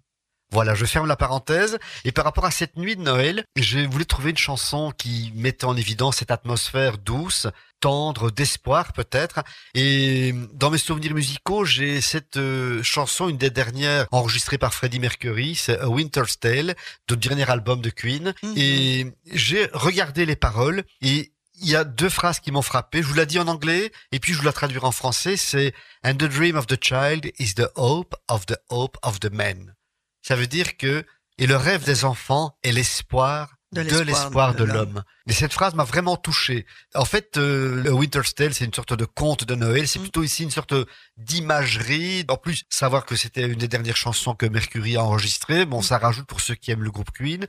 [0.50, 1.78] Voilà, je ferme la parenthèse.
[2.04, 5.64] Et par rapport à cette nuit de Noël, j'ai voulu trouver une chanson qui mettait
[5.64, 7.46] en évidence cette atmosphère douce.
[7.82, 9.42] Tendre, d'espoir peut-être.
[9.74, 15.00] Et dans mes souvenirs musicaux, j'ai cette euh, chanson, une des dernières enregistrée par Freddie
[15.00, 16.74] Mercury, c'est A Winter's Tale,
[17.08, 18.32] du dernier album de Queen.
[18.42, 18.54] Mhm.
[18.56, 23.02] Et j'ai regardé les paroles et il y a deux phrases qui m'ont frappé.
[23.02, 25.36] Je vous la dis en anglais et puis je vous la traduirai en français.
[25.36, 29.30] C'est And the dream of the child is the hope of the hope of the
[29.30, 29.74] man.
[30.22, 31.04] Ça veut dire que
[31.38, 35.02] et le rêve des enfants est l'espoir De l'espoir de de l'homme.
[35.26, 36.66] Et cette phrase m'a vraiment touché.
[36.94, 39.88] En fait, euh, Winter's Tale, c'est une sorte de conte de Noël.
[39.88, 40.02] C'est Mm.
[40.02, 40.74] plutôt ici une sorte
[41.16, 42.24] d'imagerie.
[42.28, 45.98] En plus, savoir que c'était une des dernières chansons que Mercury a enregistrées, bon, ça
[45.98, 47.46] rajoute pour ceux qui aiment le groupe Queen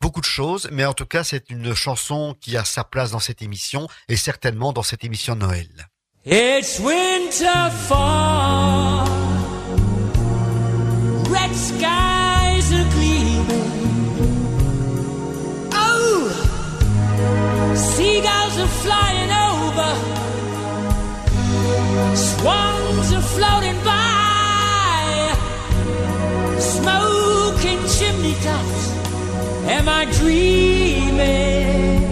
[0.00, 0.68] beaucoup de choses.
[0.70, 4.16] Mais en tout cas, c'est une chanson qui a sa place dans cette émission et
[4.16, 5.88] certainement dans cette émission de Noël.
[6.26, 9.06] It's winter fall.
[11.30, 11.54] Red
[18.14, 19.90] seagulls are flying over.
[22.14, 25.34] Swans are floating by.
[26.74, 28.82] Smoking chimney tops.
[29.76, 32.04] Am I dreaming?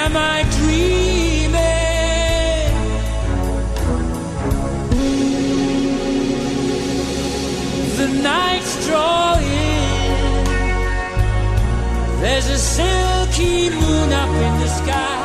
[0.00, 1.58] Am I dreaming?
[7.98, 9.38] The night's drawing.
[12.20, 12.58] There's a
[13.38, 15.24] silky moon up in the sky.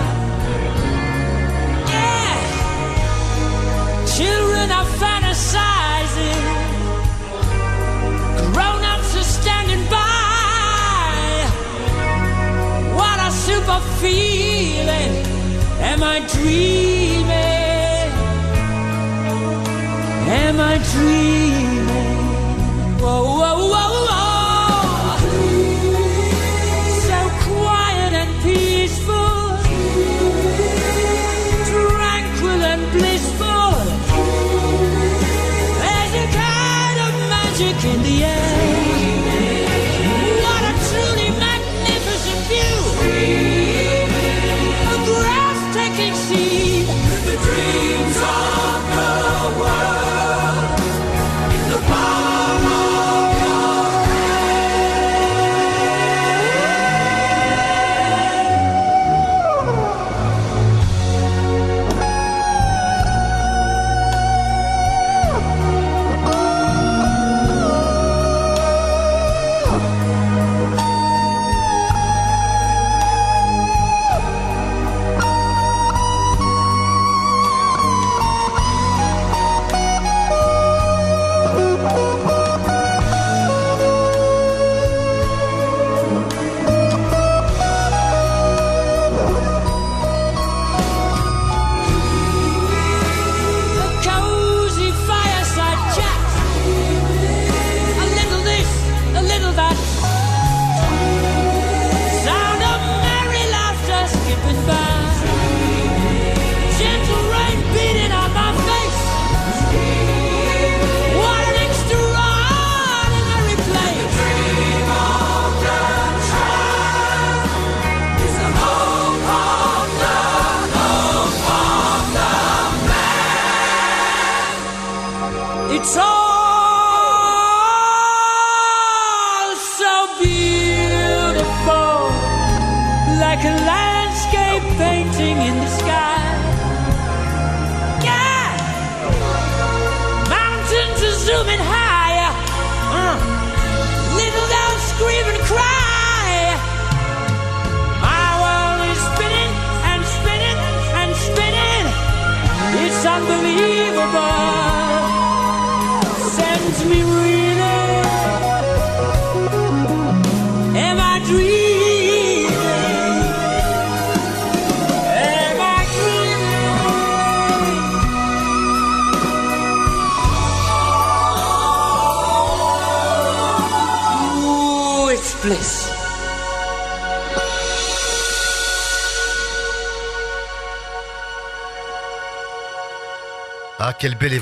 [1.93, 2.35] Yeah,
[4.15, 6.45] children are fantasizing.
[8.53, 11.45] Grown-ups are standing by.
[12.99, 15.13] What a super feeling.
[15.81, 17.31] Am I dreaming?
[20.43, 21.72] Am I dreaming?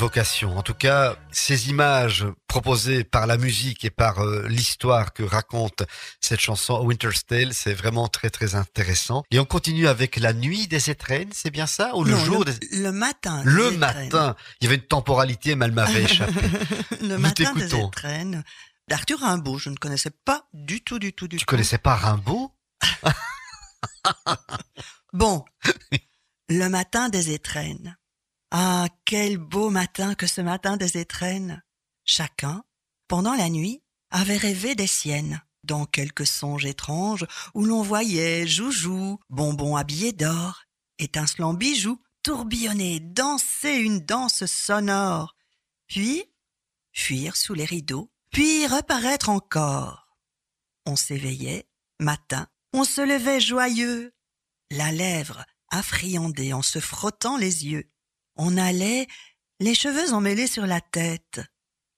[0.02, 0.58] Évocation.
[0.58, 5.84] En tout cas, ces images proposées par la musique et par euh, l'histoire que raconte
[6.20, 9.22] cette chanson Winter's Tale, c'est vraiment très très intéressant.
[9.30, 11.96] Et on continue avec la nuit des étrennes, c'est bien ça?
[11.96, 12.78] Ou le Non, jour le, des...
[12.78, 13.44] le matin.
[13.46, 14.36] Le matin.
[14.60, 16.34] Il y avait une temporalité, mais elle m'avait échappé.
[17.02, 18.44] le Nous matin des étrennes.
[18.88, 21.50] D'Arthur Rimbaud, je ne connaissais pas du tout, du tout, du tu tout.
[21.50, 22.52] connaissais pas Rimbaud?
[25.14, 25.44] Bon,
[26.48, 27.98] le matin des étrennes.
[28.52, 31.64] Ah, quel beau matin que ce matin des étrennes.
[32.04, 32.64] Chacun,
[33.08, 39.20] pendant la nuit, avait rêvé des siennes, dans quelques songes étranges où l'on voyait Joujou,
[39.30, 40.64] bonbon habillé d'or,
[41.00, 45.36] étincelant bijoux, tourbillonner, danser une danse sonore,
[45.88, 46.26] puis
[46.92, 50.18] fuir sous les rideaux, puis reparaître encore.
[50.86, 51.70] On s'éveillait,
[52.02, 54.14] matin, on se levait joyeux,
[54.72, 57.91] la lèvre affriandée en se frottant les yeux.
[58.36, 59.08] On allait,
[59.60, 61.42] les cheveux emmêlés sur la tête,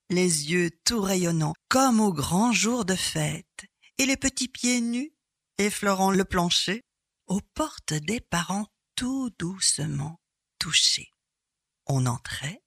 [0.09, 3.65] les yeux tout rayonnants, comme au grand jour de fête,
[3.97, 5.13] et les petits pieds nus,
[5.57, 6.83] effleurant le plancher,
[7.27, 10.19] aux portes des parents tout doucement
[10.59, 11.11] touchés.
[11.85, 12.63] On entrait,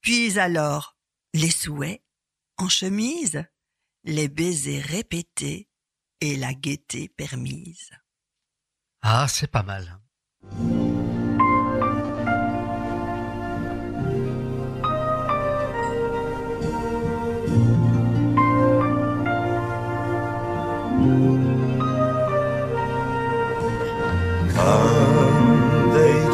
[0.00, 0.96] puis alors,
[1.34, 2.02] les souhaits,
[2.56, 3.44] en chemise,
[4.04, 5.68] les baisers répétés
[6.20, 7.90] et la gaieté permise.
[9.02, 10.00] Ah, c'est pas mal.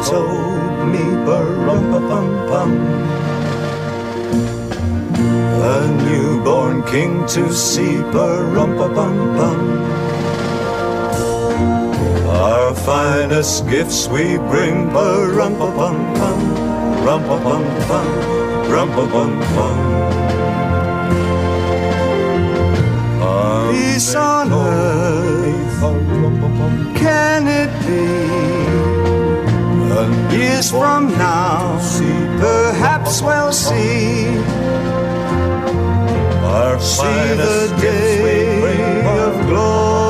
[0.09, 2.71] Told me, bum
[5.73, 9.59] A newborn king to see, bum
[12.27, 16.05] Our finest gifts we bring, bum
[17.87, 18.07] pum
[19.11, 19.79] pum pum
[23.71, 25.81] Peace on earth,
[26.95, 28.24] can it be?
[30.31, 31.77] Years from now,
[32.39, 34.27] perhaps we'll see.
[36.43, 40.04] Our see the day of glory.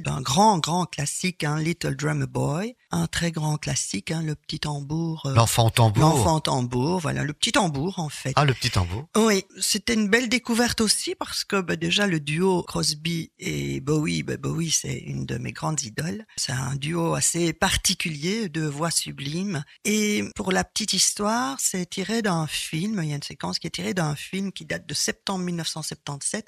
[0.00, 4.60] D'un grand, grand classique, un Little Drummer Boy, un très grand classique, hein, le petit
[4.60, 5.22] tambour.
[5.26, 6.00] euh, L'enfant tambour.
[6.02, 8.32] L'enfant tambour, voilà, le petit tambour en fait.
[8.36, 9.06] Ah, le petit tambour.
[9.16, 14.22] Oui, c'était une belle découverte aussi parce que bah, déjà le duo Crosby et Bowie,
[14.22, 16.24] bah, Bowie c'est une de mes grandes idoles.
[16.36, 19.64] C'est un duo assez particulier, de voix sublimes.
[19.84, 23.66] Et pour la petite histoire, c'est tiré d'un film, il y a une séquence qui
[23.66, 26.46] est tirée d'un film qui date de septembre 1977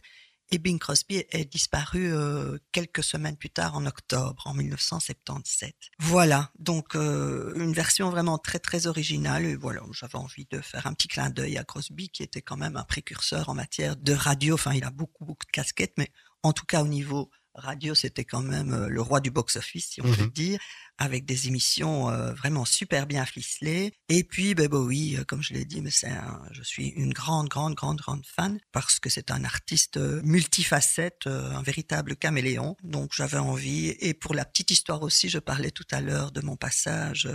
[0.50, 5.74] et Bing Crosby est disparu euh, quelques semaines plus tard en octobre en 1977.
[5.98, 9.44] Voilà, donc euh, une version vraiment très très originale.
[9.44, 12.56] Et voilà, j'avais envie de faire un petit clin d'œil à Crosby qui était quand
[12.56, 14.54] même un précurseur en matière de radio.
[14.54, 16.10] Enfin, il a beaucoup beaucoup de casquettes, mais
[16.42, 20.00] en tout cas au niveau radio, c'était quand même euh, le roi du box-office, si
[20.00, 20.24] on peut Mhm.
[20.24, 20.60] le dire,
[20.98, 23.92] avec des émissions euh, vraiment super bien ficelées.
[24.08, 26.10] Et puis, ben, Bowie, euh, comme je l'ai dit, mais c'est
[26.52, 31.62] je suis une grande, grande, grande, grande fan parce que c'est un artiste multifacette, un
[31.62, 32.76] véritable caméléon.
[32.82, 33.88] Donc, j'avais envie.
[34.00, 37.28] Et pour la petite histoire aussi, je parlais tout à l'heure de mon passage.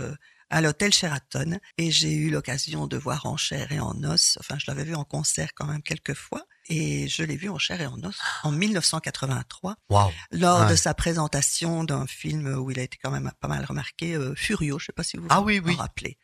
[0.50, 4.56] à l'hôtel Sheraton et j'ai eu l'occasion de voir en chair et en os, enfin
[4.58, 7.80] je l'avais vu en concert quand même quelques fois Et je l'ai vu en chair
[7.82, 10.10] et en os en 1983 Waouh.
[10.30, 10.70] lors Ouais.
[10.70, 14.34] de sa présentation d'un film où il a été quand même pas mal remarqué, euh,
[14.34, 14.78] Furio.
[14.78, 15.74] Je sais pas si vous Ah vous oui, oui.
[15.74, 16.16] en rappelez.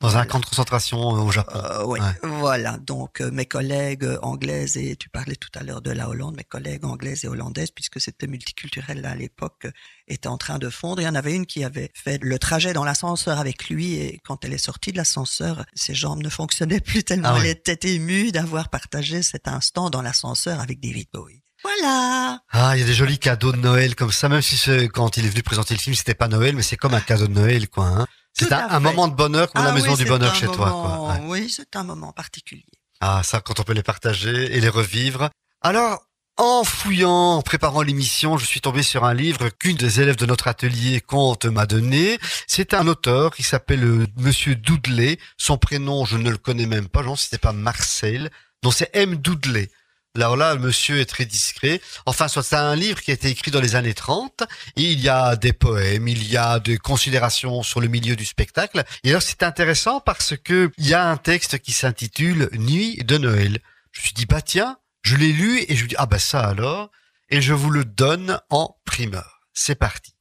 [0.00, 0.26] Dans un Voilà.
[0.26, 1.52] camp de concentration euh, au Japon.
[1.56, 2.28] Euh, oui, Ouais.
[2.28, 2.76] voilà.
[2.78, 6.44] Donc euh, mes collègues anglaises et tu parlais tout à l'heure de la Hollande, mes
[6.44, 9.66] collègues anglaises et hollandaises, puisque c'était multiculturel à l'époque,
[10.08, 11.00] étaient en train de fondre.
[11.00, 14.20] Il y en avait une qui avait fait le trajet dans l'ascenseur avec lui et
[14.24, 17.48] quand elle est sortie de l'ascenseur, ses jambes ne fonctionnaient plus tellement Ah elle oui.
[17.50, 21.40] était émue d'avoir partagé cet instant dans l'ascenseur avec David Bowie.
[21.62, 22.40] Voilà.
[22.50, 25.24] Ah, il y a des jolis cadeaux de Noël comme ça, même si quand il
[25.24, 27.70] est venu présenter le film, c'était pas Noël, mais c'est comme un cadeau de Noël,
[27.70, 27.86] quoi.
[27.86, 28.06] Hein.
[28.36, 31.08] C'est un, moment de bonheur comme la Ah maison oui, du bonheur chez toi, quoi.
[31.08, 31.20] Ouais.
[31.26, 32.64] Oui, c'est un moment particulier.
[33.00, 35.30] Ah, ça, quand on peut les partager et les revivre.
[35.62, 36.04] Alors,
[36.36, 40.26] en fouillant, en préparant l'émission, je suis tombé sur un livre qu'une des élèves de
[40.26, 42.18] notre atelier Conte m'a donné.
[42.48, 45.18] C'est un auteur qui s'appelle euh, Monsieur Doudley.
[45.36, 47.04] Son prénom, je ne le connais même pas.
[47.04, 48.30] Non, c'était pas Marcel.
[48.64, 49.14] Non, c'est M.
[49.14, 49.70] Doudley.
[50.16, 51.80] Alors là, monsieur est très discret.
[52.06, 54.44] Enfin, c'est un livre qui a été écrit dans les années 30.
[54.76, 58.24] Et il y a des poèmes, il y a des considérations sur le milieu du
[58.24, 58.84] spectacle.
[59.02, 63.18] Et alors, c'est intéressant parce que il y a un texte qui s'intitule Nuit de
[63.18, 63.58] Noël.
[63.90, 66.20] Je me suis dit, bah tiens, je l'ai lu et je me dis, ah bah
[66.20, 66.90] ça alors.
[67.28, 69.40] Et je vous le donne en primeur.
[69.52, 70.14] C'est parti.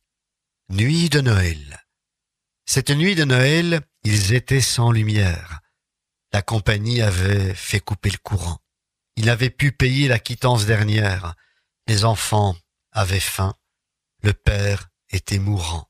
[0.70, 1.86] Nuit de Noël.
[2.66, 5.60] Cette nuit de Noël, ils étaient sans lumière.
[6.32, 8.63] La compagnie avait fait couper le courant.
[9.16, 11.36] Il avait pu payer la quittance dernière.
[11.88, 12.56] Les enfants
[12.92, 13.54] avaient faim.
[14.22, 15.90] Le père était mourant.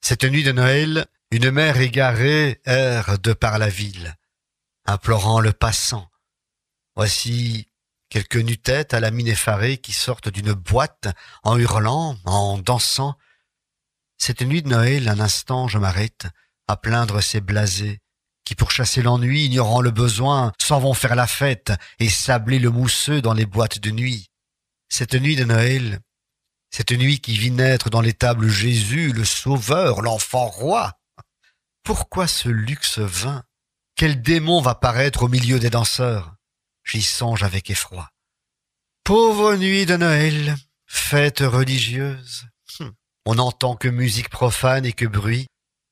[0.00, 4.14] Cette nuit de Noël, une mère égarée erre de par la ville,
[4.84, 6.10] implorant le passant.
[6.94, 7.68] Voici
[8.08, 11.08] quelques nu-têtes à la mine effarée qui sortent d'une boîte
[11.42, 13.16] en hurlant, en dansant.
[14.18, 16.28] Cette nuit de Noël, un instant, je m'arrête
[16.68, 18.00] à plaindre ces blasés
[18.44, 22.70] qui, pour chasser l'ennui, ignorant le besoin, s'en vont faire la fête et sabler le
[22.70, 24.28] mousseux dans les boîtes de nuit.
[24.88, 26.00] Cette nuit de Noël,
[26.70, 30.98] cette nuit qui vit naître dans l'étable Jésus, le Sauveur, l'enfant roi.
[31.84, 33.44] Pourquoi ce luxe vain?
[33.96, 36.34] Quel démon va paraître au milieu des danseurs?
[36.82, 38.10] J'y songe avec effroi.
[39.04, 42.46] Pauvre nuit de Noël, fête religieuse.
[42.80, 42.92] Hum.
[43.24, 45.46] On n'entend que musique profane et que bruit.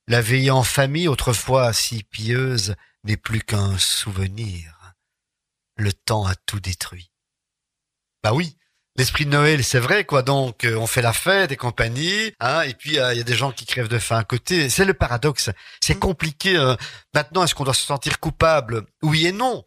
[0.07, 4.93] La veillée en famille, autrefois si pieuse, n'est plus qu'un souvenir.
[5.77, 7.09] Le temps a tout détruit.
[8.21, 8.57] Bah oui,
[8.95, 10.21] l'esprit de Noël, c'est vrai quoi.
[10.21, 13.25] Donc euh, on fait la fête et compagnie, hein, et puis euh, il y a
[13.25, 14.69] des gens qui crèvent de faim à côté.
[14.69, 15.49] C'est le paradoxe.
[15.81, 15.99] C'est Mm.
[15.99, 16.57] compliqué.
[16.57, 16.75] euh.
[17.13, 18.85] Maintenant, est-ce qu'on doit se sentir coupable?
[19.01, 19.63] Oui et non.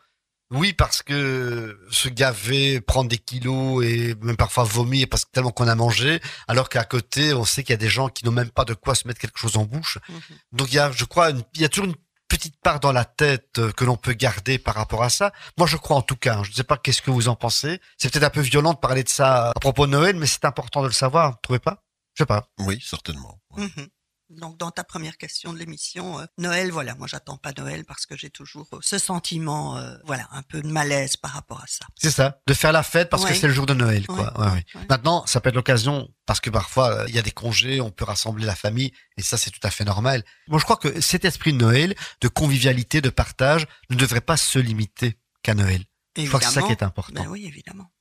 [0.53, 5.51] Oui, parce que se gaver, prendre des kilos et même parfois vomir parce que tellement
[5.51, 8.31] qu'on a mangé, alors qu'à côté, on sait qu'il y a des gens qui n'ont
[8.33, 9.99] même pas de quoi se mettre quelque chose en bouche.
[10.09, 10.21] Mhm.
[10.53, 11.97] Donc il y a, je crois, une- il y a toujours une
[12.29, 15.33] petite part dans la tête euh, que l'on peut garder par rapport à ça.
[15.59, 16.37] Moi, je crois en tout cas.
[16.39, 16.45] hein.
[16.45, 17.81] Je ne sais pas qu'est-ce que vous en pensez.
[17.99, 20.45] C'est peut-être un peu violent de parler de ça à propos de Noël, mais c'est
[20.45, 21.31] important de le savoir.
[21.33, 21.83] Vous trouvez pas?
[22.15, 22.49] Je sais pas.
[22.59, 23.41] Oui, certainement.
[23.57, 23.89] Mhm.
[24.31, 28.07] Donc, dans ta première question de l'émission, euh, Noël, voilà, moi, j'attends pas Noël parce
[28.07, 31.67] que j'ai toujours euh, ce sentiment, euh, voilà, un peu de malaise par rapport à
[31.69, 31.87] ça.
[31.95, 34.39] C'est ça, de faire la fête parce que c'est le jour de Noël, quoi.
[34.39, 34.51] Ouais.
[34.51, 34.65] Ouais.
[34.89, 38.05] Maintenant, ça peut être l'occasion parce que parfois il y a des congés, on peut
[38.05, 40.25] rassembler la famille et ça c'est tout à fait normal.
[40.49, 44.37] Moi, je crois que cet esprit de Noël, de convivialité, de partage, ne devrait pas
[44.37, 45.85] se limiter qu'à Noël.
[46.17, 47.23] Je crois que c'est ça qui est important.
[47.23, 47.93] Ben oui, évidemment.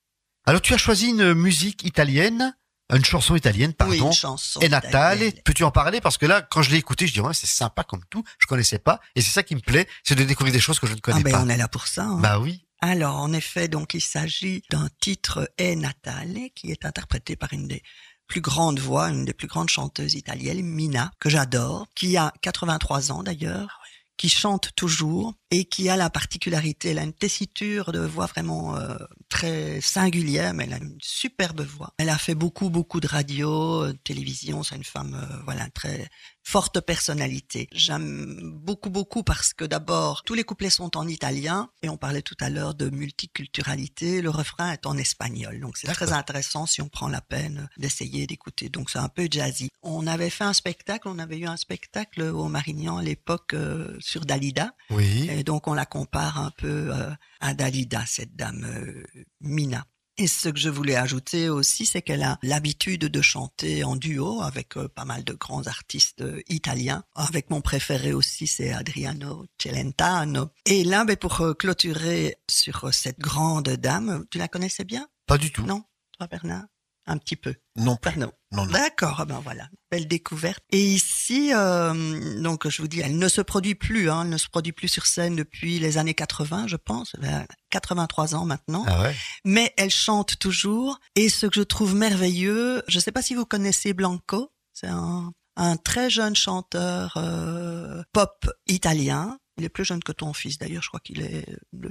[0.45, 2.55] Alors, tu as choisi une musique italienne,
[2.93, 4.07] une chanson italienne, oui, pardon.
[4.07, 4.59] une chanson.
[4.59, 6.01] et Natale, peux-tu en parler?
[6.01, 8.23] Parce que là, quand je l'ai écouté, je dis ouais, c'est sympa comme tout.
[8.39, 10.87] Je connaissais pas, et c'est ça qui me plaît, c'est de découvrir des choses que
[10.87, 11.41] je ne connais Ah ben, pas.
[11.43, 12.03] on est là pour ça.
[12.03, 12.19] hein.
[12.19, 12.61] Bah oui.
[12.81, 17.67] Alors, en effet, donc, il s'agit d'un titre E Natale qui est interprété par une
[17.67, 17.81] des
[18.27, 23.11] plus grandes voix, une des plus grandes chanteuses italiennes, Mina, que j'adore, qui a 83
[23.11, 23.79] ans d'ailleurs,
[24.17, 28.75] qui chante toujours et qui a la particularité, elle a une tessiture de voix vraiment
[28.77, 28.95] euh,
[29.29, 31.93] très singulière, mais elle a une superbe voix.
[31.97, 36.09] Elle a fait beaucoup, beaucoup de radio, euh, télévision, c'est une femme, euh, voilà, très
[36.45, 37.67] forte personnalité.
[37.71, 42.21] J'aime beaucoup, beaucoup parce que d'abord, tous les couplets sont en italien et on parlait
[42.21, 44.21] tout à l'heure de multiculturalité.
[44.21, 45.59] Le refrain est en espagnol.
[45.59, 48.69] Donc c'est très intéressant si on prend la peine d'essayer d'écouter.
[48.69, 49.69] Donc c'est un peu jazzy.
[49.81, 53.97] On avait fait un spectacle, on avait eu un spectacle au Marignan à l'époque euh,
[53.99, 54.75] sur Dalida.
[54.91, 55.27] Oui.
[55.29, 59.03] Et donc on la compare un peu euh, à Dalida, cette dame euh,
[59.41, 59.85] Mina.
[60.17, 64.41] Et ce que je voulais ajouter aussi, c'est qu'elle a l'habitude de chanter en duo
[64.41, 67.03] avec euh, pas mal de grands artistes euh, italiens.
[67.15, 70.51] Avec mon préféré aussi, c'est Adriano Celentano.
[70.65, 75.05] Et là, ben, pour euh, clôturer sur cette grande dame, tu la connaissais bien?
[75.27, 75.65] Pas du tout.
[75.65, 75.83] Non?
[76.17, 76.63] Toi, Bernard?
[77.07, 77.53] Un petit peu.
[77.75, 78.11] Non plus.
[78.13, 78.31] Pardon.
[78.51, 78.71] Non, non.
[78.71, 80.63] D'accord, ah ben voilà, belle découverte.
[80.71, 84.37] Et ici, euh, donc je vous dis, elle ne se produit plus, hein, elle ne
[84.37, 88.85] se produit plus sur scène depuis les années 80, je pense, vers 83 ans maintenant,
[88.87, 89.15] Ah ouais.
[89.43, 90.99] mais elle chante toujours.
[91.15, 94.87] Et ce que je trouve merveilleux, je ne sais pas si vous connaissez Blanco, c'est
[94.87, 99.37] un, un très jeune chanteur euh, pop italien.
[99.57, 101.89] Il est plus jeune que ton fils d'ailleurs, je crois qu'il est de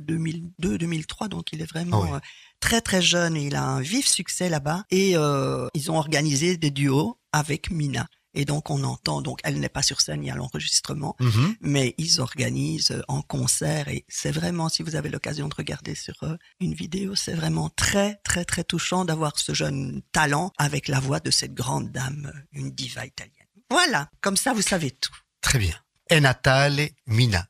[0.60, 2.12] 2002-2003, donc il est vraiment Ah oui.
[2.16, 2.20] euh,
[2.60, 4.84] très très jeune et il a un vif succès là-bas.
[4.90, 8.06] Et euh, ils ont organisé des duos avec Mina.
[8.36, 11.54] Et donc on entend, donc elle n'est pas sur scène, il y a l'enregistrement, Mhm.
[11.60, 15.94] mais ils organisent euh, en concert et c'est vraiment, si vous avez l'occasion de regarder
[15.94, 16.14] sur
[16.58, 21.20] une vidéo, c'est vraiment très très très touchant d'avoir ce jeune talent avec la voix
[21.20, 23.32] de cette grande dame, une diva italienne.
[23.70, 25.14] Voilà, comme ça vous savez tout.
[25.40, 25.76] Très bien.
[26.12, 27.46] E Natale Mina.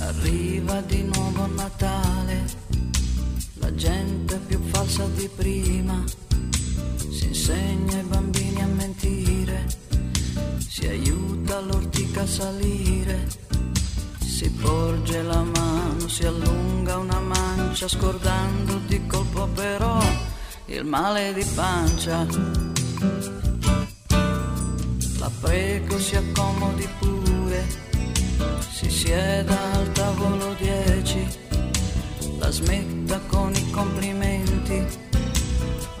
[0.00, 2.44] Arriva di nuovo Natale,
[3.54, 6.02] la gente più falsa di prima,
[7.10, 9.66] si insegna bambini a mentire,
[10.66, 13.43] si aiuta l'ortica a salire,
[14.34, 19.96] si porge la mano, si allunga una mancia scordando di colpo però
[20.64, 22.26] il male di pancia.
[25.20, 27.64] La prego si accomodi pure
[28.72, 31.26] si sieda al tavolo 10,
[32.40, 34.84] la smetta con i complimenti.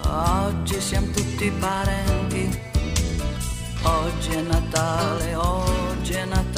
[0.08, 2.72] Oggi siamo tutti parenti.
[3.86, 6.53] Oggi è Natale, oggi è Natale,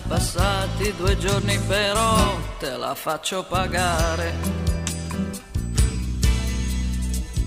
[0.00, 4.34] passati due giorni però te la faccio pagare.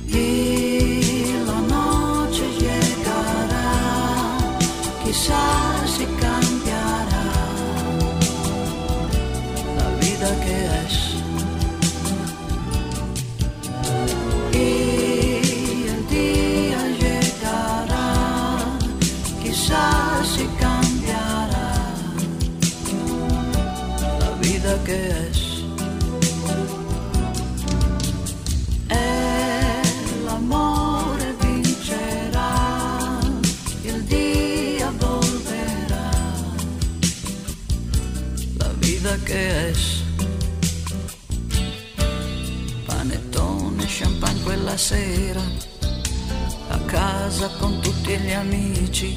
[0.05, 3.71] Y la noche llegará,
[5.03, 7.25] quizás si cambiará
[9.77, 11.08] la vida que es.
[44.79, 45.41] Sera,
[46.69, 49.13] a casa con tutti gli amici,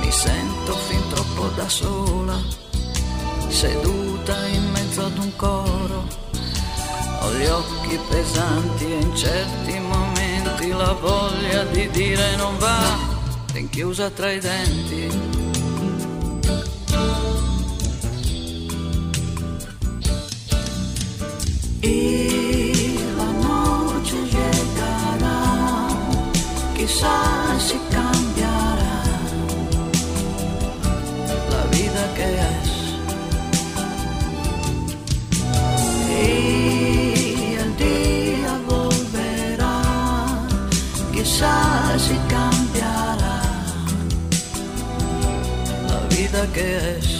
[0.00, 2.36] mi sento fin troppo da sola,
[3.46, 6.04] seduta in mezzo ad un coro.
[7.20, 12.98] Ho gli occhi pesanti e in certi momenti la voglia di dire non va,
[13.52, 15.38] rinchiusa tra i denti.
[21.82, 22.29] Y
[27.60, 28.96] si cambiará
[31.52, 32.70] la vida que es.
[36.08, 39.76] Y el día volverá,
[41.12, 43.38] quizás si cambiará
[45.88, 47.19] la vida que es.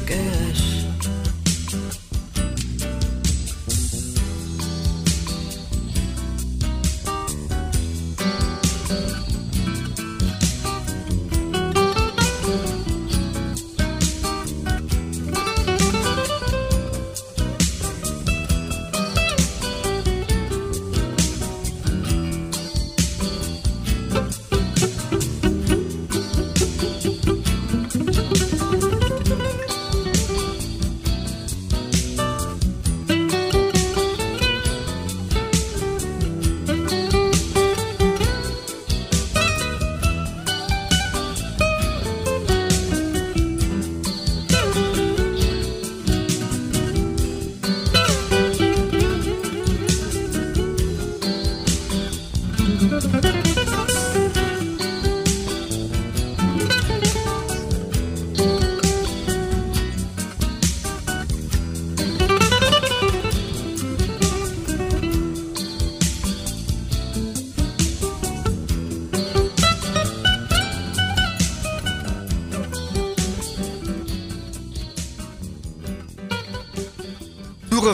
[0.00, 0.67] La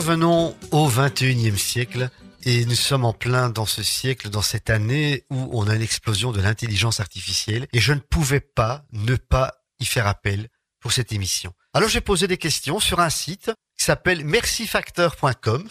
[0.05, 2.11] revenons au 21e siècle
[2.43, 5.81] Et nous sommes en plein dans ce siècle, dans cette année où on a une
[5.81, 7.65] explosion de l'intelligence artificielle.
[7.73, 10.49] Et je ne pouvais pas ne pas y faire appel
[10.79, 11.53] pour cette émission.
[11.73, 15.67] Alors j'ai posé des questions sur un site qui s'appelle mercifactor.com.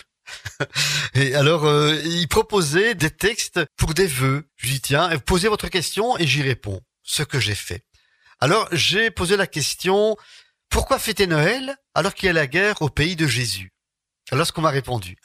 [1.14, 4.49] et alors, euh, il proposait des textes pour des vœux.
[4.57, 6.80] Je dis tiens, posez votre question et j'y réponds.
[7.05, 7.85] Ce que j'ai fait.
[8.41, 10.16] Alors j'ai posé la question
[10.70, 13.74] pourquoi fêter Noël alors qu'il y a la guerre au pays de Jésus?
[14.31, 15.16] Alors ce qu'on m'a répondu.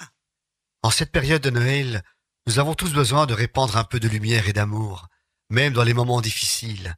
[0.83, 2.03] En cette période de Noël,
[2.47, 5.07] nous avons tous besoin de répandre un peu de lumière et d'amour,
[5.49, 6.95] même dans les moments difficiles.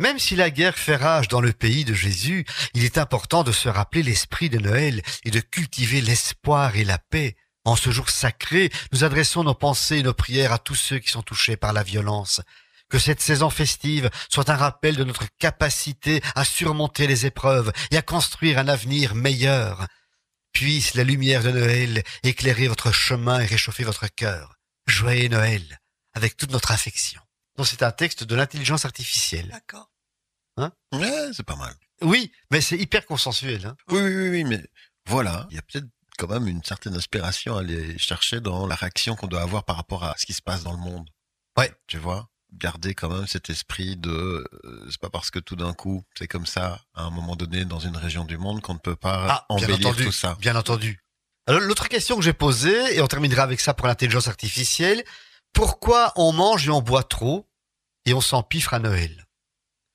[0.00, 3.52] Même si la guerre fait rage dans le pays de Jésus, il est important de
[3.52, 7.36] se rappeler l'esprit de Noël et de cultiver l'espoir et la paix.
[7.64, 11.10] En ce jour sacré, nous adressons nos pensées et nos prières à tous ceux qui
[11.10, 12.40] sont touchés par la violence.
[12.88, 17.96] Que cette saison festive soit un rappel de notre capacité à surmonter les épreuves et
[17.96, 19.86] à construire un avenir meilleur.
[20.58, 24.56] Puisse la lumière de Noël éclairer votre chemin et réchauffer votre cœur.
[24.88, 25.62] Joyeux Noël,
[26.14, 27.20] avec toute notre affection.
[27.56, 29.46] Donc c'est un texte de l'intelligence artificielle.
[29.50, 29.88] D'accord.
[30.56, 31.76] Ouais, c'est pas mal.
[32.00, 33.66] Oui, mais c'est hyper consensuel.
[33.66, 33.76] Hein.
[33.88, 34.60] Oui, oui, oui, oui, mais
[35.06, 35.86] voilà, il y a peut-être
[36.18, 39.76] quand même une certaine inspiration à aller chercher dans la réaction qu'on doit avoir par
[39.76, 41.08] rapport à ce qui se passe dans le monde.
[41.56, 41.72] Ouais.
[41.86, 42.28] Tu vois?
[42.52, 44.10] Garder quand même cet esprit de
[44.64, 47.64] euh, c'est pas parce que tout d'un coup c'est comme ça à un moment donné
[47.64, 50.04] dans une région du monde qu'on ne peut pas Ah, bien embellir entendu.
[50.06, 50.36] tout ça.
[50.40, 51.00] Bien entendu.
[51.46, 55.02] Alors l'autre question que j'ai posée, et on terminera avec ça pour l'intelligence artificielle,
[55.52, 57.48] pourquoi on mange et on boit trop
[58.06, 59.26] et on s'empiffre à Noël?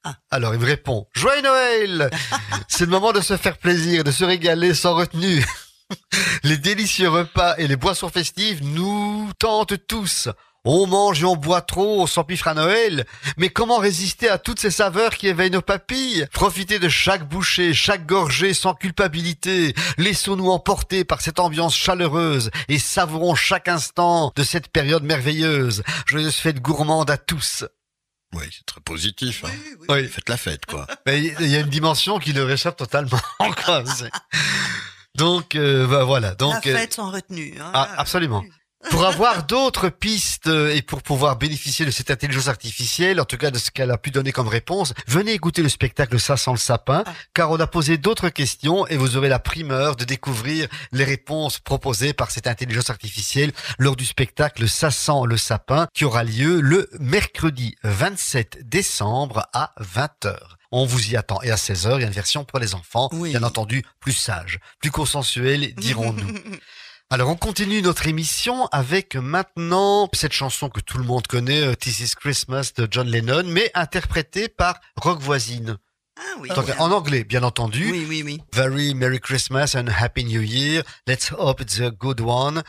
[0.03, 0.15] Ah.
[0.31, 2.09] Alors il me répond, Joyeux Noël
[2.67, 5.45] C'est le moment de se faire plaisir, de se régaler sans retenue.
[6.43, 10.27] Les délicieux repas et les boissons festives nous tentent tous.
[10.65, 13.05] On mange et on boit trop, on s'empiffre à Noël.
[13.35, 16.25] Mais comment résister à toutes ces saveurs qui éveillent nos papilles?
[16.31, 19.75] Profiter de chaque bouchée, chaque gorgée sans culpabilité.
[19.97, 25.83] Laissons-nous emporter par cette ambiance chaleureuse et savourons chaque instant de cette période merveilleuse.
[26.05, 27.65] Joyeuse fête gourmande à tous.
[28.33, 29.43] Oui, c'est très positif.
[29.43, 29.49] Hein.
[29.51, 29.85] Oui, oui.
[29.89, 30.07] Oui.
[30.07, 30.87] Faites la fête, quoi.
[31.05, 33.19] Mais il y a une dimension qui leur échappe totalement.
[33.65, 33.83] quoi.
[35.15, 36.35] Donc euh, bah, voilà.
[36.35, 37.53] Donc la euh, fête sans retenue.
[37.59, 37.69] Hein.
[37.73, 38.43] Ah, absolument.
[38.93, 43.37] Pour avoir d'autres pistes euh, et pour pouvoir bénéficier de cette intelligence artificielle, en tout
[43.37, 46.51] cas de ce qu'elle a pu donner comme réponse, venez écouter le spectacle Ça sent
[46.51, 47.13] le sapin, Ah.
[47.33, 51.57] car on a posé d'autres questions et vous aurez la primeur de découvrir les réponses
[51.59, 56.61] proposées par cette intelligence artificielle lors du spectacle Ça sent le sapin qui aura lieu
[56.61, 60.37] le mercredi 27 décembre à 20h.
[60.71, 61.41] On vous y attend.
[61.41, 63.31] Et à 16h, il y a une version pour les enfants, Oui.
[63.31, 66.27] bien entendu, plus sage, plus consensuelle, dirons-nous.
[67.13, 71.75] Alors on continue notre émission avec maintenant cette chanson que tout le monde connaît, euh,
[71.75, 75.77] This is Christmas de John Lennon, mais interprétée par Rock Voisine.
[76.17, 76.49] Ah oui.
[76.49, 77.91] Donc, en anglais, bien entendu.
[77.91, 78.41] Oui, oui, oui.
[78.51, 80.81] Very Merry Christmas and Happy New Year.
[81.05, 82.63] Let's hope it's a good one.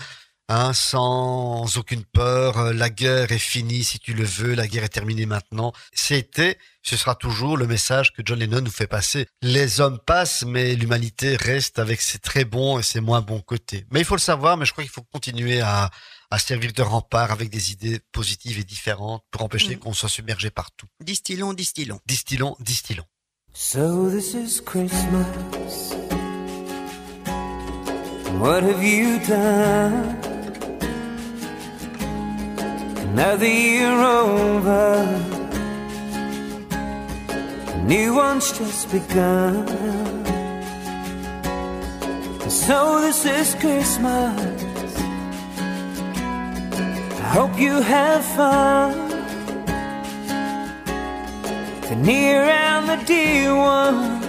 [0.50, 4.84] Hein, sans aucune peur, euh, la guerre est finie si tu le veux, la guerre
[4.84, 5.72] est terminée maintenant.
[5.94, 9.26] C'était, ce sera toujours le message que John Lennon nous fait passer.
[9.40, 13.86] Les hommes passent, mais l'humanité reste avec ses très bons et ses moins bons côtés.
[13.90, 15.90] Mais il faut le savoir, mais je crois qu'il faut continuer à,
[16.30, 19.78] à servir de rempart avec des idées positives et différentes pour empêcher Mm.
[19.78, 20.86] qu'on soit submergé partout.
[21.00, 22.00] Distillons, distillons.
[22.04, 23.06] Distillons, distillons.
[23.54, 25.94] So this is Christmas.
[28.40, 30.33] What have you done?
[33.16, 35.06] Another year over.
[37.68, 39.68] A new one's just begun.
[42.50, 44.96] So this is Christmas.
[47.20, 49.08] I hope you have fun.
[51.82, 54.20] The near and the dear one,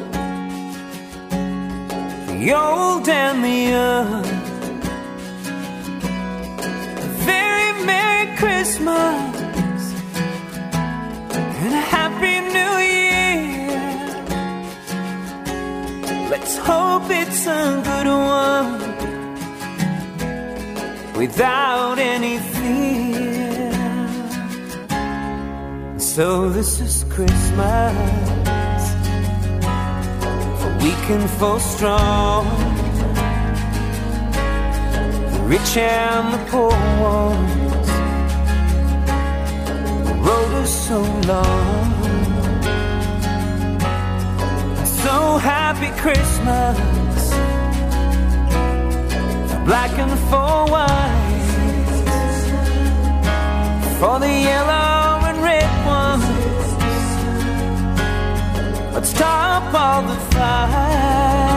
[2.27, 4.45] the old and the young.
[17.06, 18.80] Hope it's a good one
[21.14, 23.72] without any fear.
[25.99, 27.95] So this is Christmas
[30.60, 32.45] for weak and for strong,
[35.32, 37.88] the rich and the poor ones.
[40.08, 41.95] The road is so long.
[45.16, 46.78] So happy Christmas
[49.63, 51.47] black and for white,
[53.99, 56.26] for the yellow and red ones.
[58.93, 61.55] Let's stop all the fight.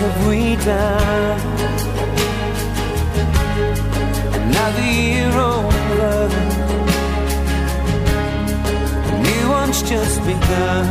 [0.00, 1.40] Have we done?
[4.40, 6.14] Another year over.
[9.12, 10.86] A new one's just begun.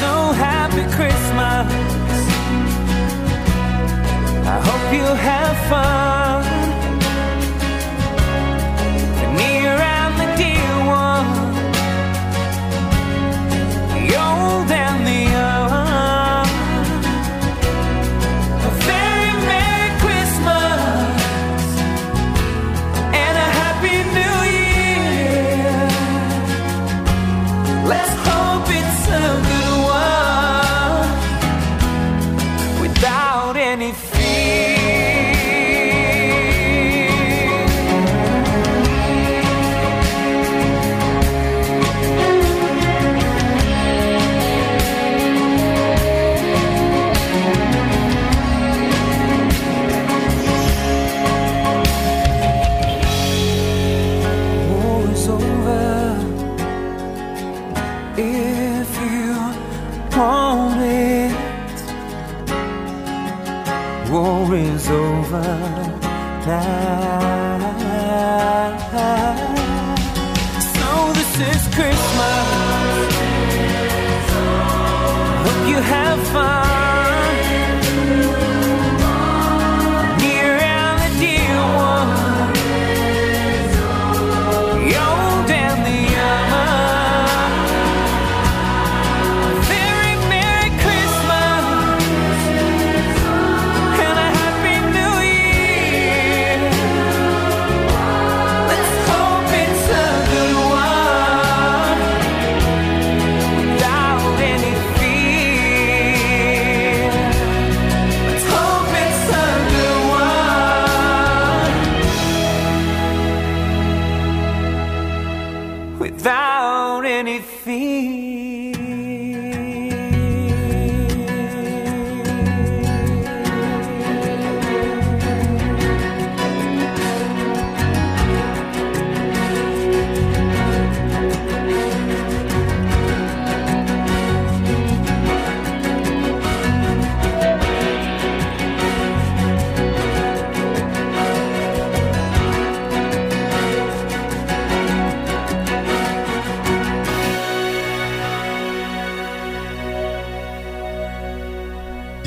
[0.00, 0.10] So
[0.44, 1.66] happy Christmas.
[4.54, 6.55] I hope you have fun.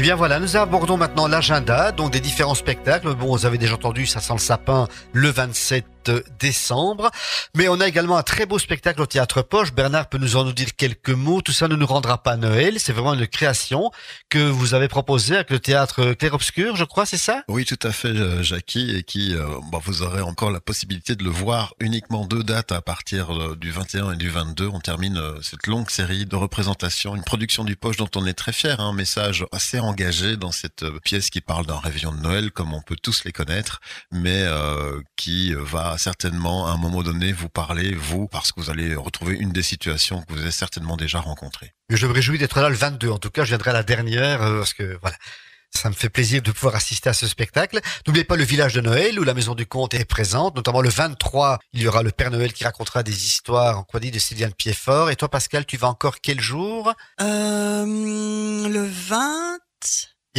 [0.09, 3.13] Bien voilà, nous abordons maintenant l'agenda, donc des différents spectacles.
[3.13, 5.85] Bon, vous avez déjà entendu, ça sent le sapin le 27
[6.39, 7.11] décembre.
[7.55, 9.73] Mais on a également un très beau spectacle au Théâtre Poche.
[9.73, 11.41] Bernard peut nous en dire quelques mots.
[11.41, 12.79] Tout ça ne nous rendra pas Noël.
[12.79, 13.91] C'est vraiment une création
[14.29, 17.43] que vous avez proposée avec le Théâtre Clair-Obscur, je crois, c'est ça?
[17.47, 21.15] Oui, tout à fait, euh, Jackie, et qui, euh, bah, vous aurez encore la possibilité
[21.15, 24.67] de le voir uniquement deux dates à partir euh, du 21 et du 22.
[24.67, 28.53] On termine cette longue série de représentations, une production du Poche dont on est très
[28.53, 32.51] fier, hein, un message assez engagé dans cette pièce qui parle d'un réveillon de Noël,
[32.51, 33.79] comme on peut tous les connaître,
[34.11, 34.45] mais
[35.15, 38.95] qui euh, va certainement à un moment donné vous parler, vous, parce que vous allez
[38.95, 41.73] retrouver une des situations que vous avez certainement déjà rencontrées.
[41.89, 43.09] Je me réjouis d'être là le 22.
[43.09, 45.15] En tout cas, je viendrai à la dernière euh, parce que voilà.
[45.71, 47.79] Ça me fait plaisir de pouvoir assister à ce spectacle.
[48.07, 50.89] N'oubliez pas le village de Noël où la maison du comte est présente, notamment le
[50.89, 51.59] 23.
[51.73, 55.11] Il y aura le Père Noël qui racontera des histoires en compagnie de Sylviane Piedfort.
[55.11, 56.91] Et toi, Pascal, tu vas encore quel jour?
[57.21, 59.59] Euh, le 20.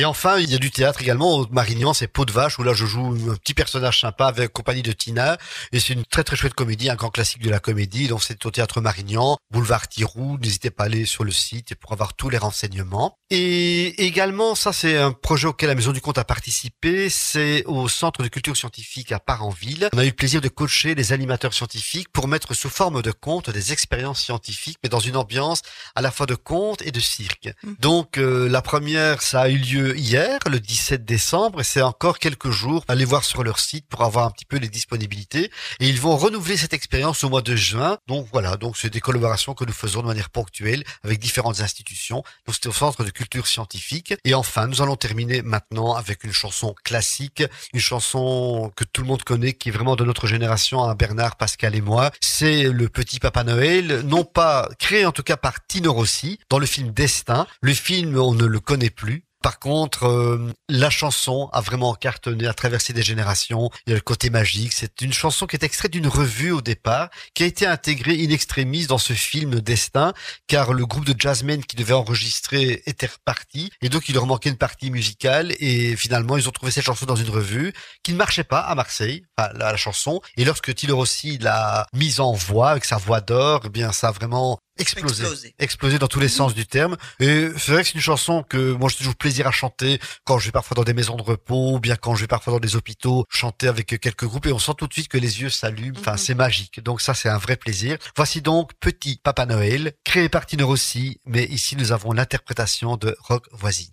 [0.00, 2.62] Et enfin, il y a du théâtre également au Marignan, c'est Peau de Vache, où
[2.62, 5.36] là je joue un petit personnage sympa avec compagnie de Tina.
[5.72, 8.08] Et c'est une très très chouette comédie, un grand classique de la comédie.
[8.08, 10.38] Donc c'est au théâtre Marignan, boulevard Tirou.
[10.38, 13.19] N'hésitez pas à aller sur le site pour avoir tous les renseignements.
[13.32, 17.88] Et également, ça c'est un projet auquel la Maison du Comte a participé, c'est au
[17.88, 19.88] Centre de culture scientifique à Parenville.
[19.92, 23.12] On a eu le plaisir de coacher les animateurs scientifiques pour mettre sous forme de
[23.12, 25.62] contes des expériences scientifiques, mais dans une ambiance
[25.94, 27.50] à la fois de conte et de cirque.
[27.62, 27.76] Mhm.
[27.78, 32.18] Donc euh, la première, ça a eu lieu hier, le 17 décembre, et c'est encore
[32.18, 32.84] quelques jours.
[32.88, 35.52] Allez voir sur leur site pour avoir un petit peu les disponibilités.
[35.78, 37.96] Et ils vont renouveler cette expérience au mois de juin.
[38.08, 42.24] Donc voilà, donc c'est des collaborations que nous faisons de manière ponctuelle avec différentes institutions.
[42.44, 44.14] Donc c'était au Centre de culture scientifique.
[44.24, 47.44] Et enfin, nous allons terminer maintenant avec une chanson classique,
[47.74, 51.36] une chanson que tout le monde connaît, qui est vraiment de notre génération, hein, Bernard,
[51.36, 52.12] Pascal et moi.
[52.22, 56.58] C'est le Petit Papa Noël, non pas créé en tout cas par Tino Rossi dans
[56.58, 57.46] le film Destin.
[57.60, 59.24] Le film, on ne le connaît plus.
[59.42, 63.70] Par contre, euh, la chanson a vraiment cartonné, a traversé des générations.
[63.86, 64.72] Il y a le côté magique.
[64.72, 68.30] C'est une chanson qui est extraite d'une revue au départ, qui a été intégrée in
[68.30, 70.12] extremis dans ce film Destin,
[70.46, 74.50] car le groupe de jazzmen qui devait enregistrer était reparti, et donc il leur manquait
[74.50, 77.72] une partie musicale, et finalement ils ont trouvé cette chanson dans une revue
[78.02, 80.20] qui ne marchait pas à Marseille, enfin, la, chanson.
[80.36, 84.08] Et lorsque Tiller aussi l'a mise en voix avec sa voix d'or, eh bien ça
[84.08, 85.54] a vraiment explosé, Explosé.
[85.58, 86.96] explosé dans tous les sens du terme.
[87.18, 90.38] Et c'est vrai que c'est une chanson que moi j'ai toujours plaisir à chanter quand
[90.38, 92.60] je vais parfois dans des maisons de repos, ou bien quand je vais parfois dans
[92.60, 95.50] des hôpitaux, chanter avec quelques groupes et on sent tout de suite que les yeux
[95.50, 95.98] s'allument.
[95.98, 96.18] Enfin, Mhm.
[96.18, 96.80] c'est magique.
[96.82, 97.98] Donc ça, c'est un vrai plaisir.
[98.16, 103.16] Voici donc Petit Papa Noël, créé par Tino Rossi, mais ici nous avons l'interprétation de
[103.20, 103.92] Rock Voisine.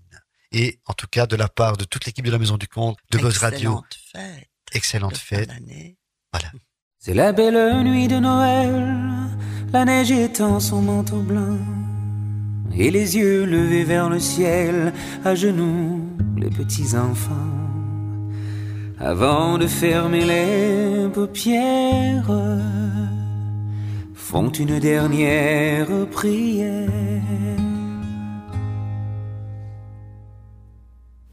[0.53, 2.97] Et en tout cas, de la part de toute l'équipe de la Maison du Conte,
[3.11, 4.47] de Buzz Radio, Excellente fête.
[4.71, 5.49] excellente de fête.
[5.49, 5.97] d'année.
[6.99, 9.29] C'est la belle nuit de Noël,
[9.73, 11.57] la neige étend son manteau blanc,
[12.75, 14.93] et les yeux levés vers le ciel,
[15.25, 16.01] à genoux,
[16.37, 17.33] les petits enfants.
[18.99, 22.31] Avant de fermer les paupières,
[24.15, 26.89] font une dernière prière.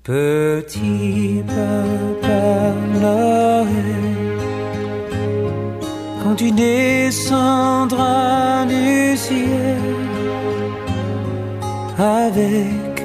[0.02, 4.23] Petit papa Noël,
[6.24, 8.04] quand tu descendras
[8.64, 9.76] du ciel
[11.98, 13.04] avec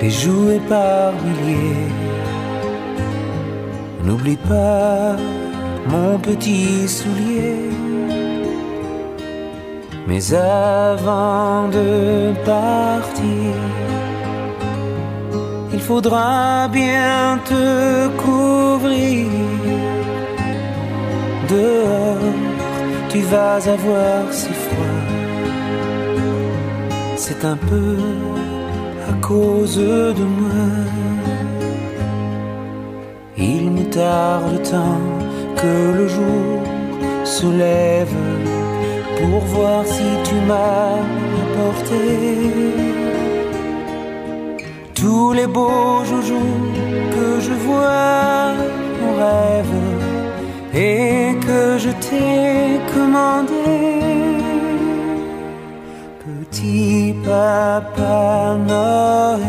[0.00, 1.88] des jouets par milliers.
[4.04, 5.16] N'oublie pas
[5.88, 7.70] mon petit soulier.
[10.06, 13.54] Mais avant de partir,
[15.72, 19.26] il faudra bien te couvrir.
[21.48, 22.49] Dehors,
[23.10, 25.06] tu vas avoir si froid.
[27.16, 27.96] C'est un peu
[29.10, 29.78] à cause
[30.20, 30.66] de moi.
[33.36, 35.00] Il me tarde tant
[35.60, 36.62] que le jour
[37.24, 38.16] se lève
[39.18, 40.98] pour voir si tu m'as
[41.42, 42.04] apporté
[44.94, 46.58] tous les beaux joujoux
[47.14, 48.52] que je vois
[49.06, 50.09] en rêve
[50.74, 53.70] et que je t'ai commandé.
[56.24, 59.40] Petit papa Noël,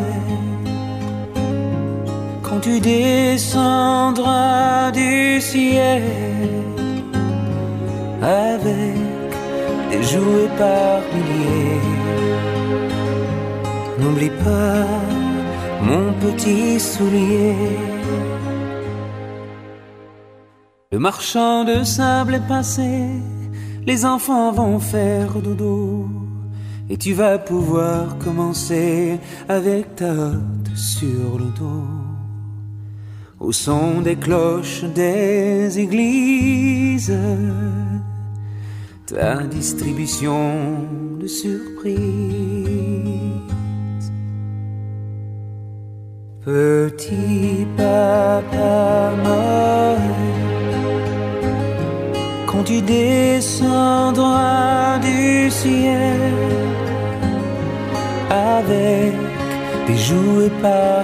[2.42, 6.04] quand tu descendras du ciel
[8.22, 8.96] avec
[9.92, 11.82] des jouets par milliers.
[14.00, 14.88] N'oublie pas
[15.84, 17.91] mon petit soulier.
[20.94, 23.08] Le marchand de sable est passé,
[23.88, 26.06] les enfants vont faire dodo.
[26.90, 29.18] Et tu vas pouvoir commencer
[29.48, 31.88] avec ta hotte sur le dos.
[33.40, 37.18] Au son des cloches des églises,
[39.06, 40.90] ta distribution
[41.22, 42.02] de surprises.
[46.44, 49.14] Petit papa
[52.72, 54.20] tu descendras
[55.00, 56.20] du ciel
[58.30, 59.14] avec
[59.88, 61.04] des jouets par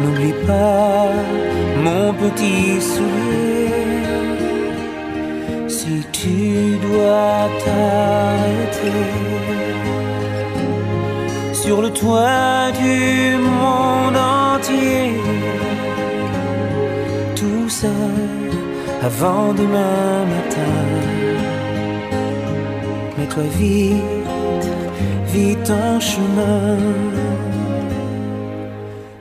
[0.00, 1.10] n'oublie pas
[1.84, 3.72] mon petit soulier.
[5.68, 9.10] Si tu dois t'arrêter
[11.52, 15.20] sur le toit du monde entier.
[17.36, 17.88] Tout ça
[19.04, 20.76] avant demain matin.
[23.18, 24.66] Mets-toi vite,
[25.34, 26.76] vite en chemin.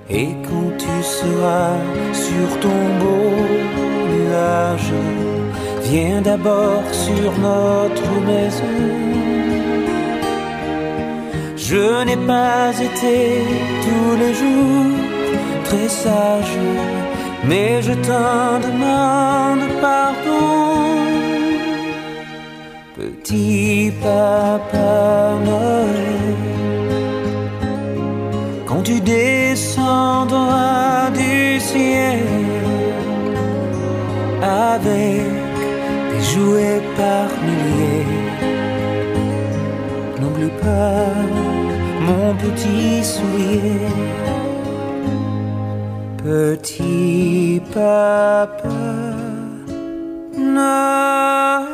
[0.10, 1.78] Et quand tu seras
[2.26, 3.32] sur ton beau
[4.14, 4.94] nuage,
[5.84, 8.78] viens d'abord sur notre maison.
[11.56, 13.18] Je n'ai pas été
[13.86, 14.98] tous les jours
[15.64, 16.58] très sage,
[17.44, 20.52] mais je t'en demande pardon.
[22.96, 26.36] Petit papa Noël,
[28.68, 32.20] quand tu descendras du ciel
[34.42, 35.32] avec
[36.12, 38.06] des jouets par milliers.
[40.20, 41.14] N'oublie pas
[42.08, 43.88] mon petit soulier.
[46.32, 48.70] Petit papa
[50.38, 51.71] Noël.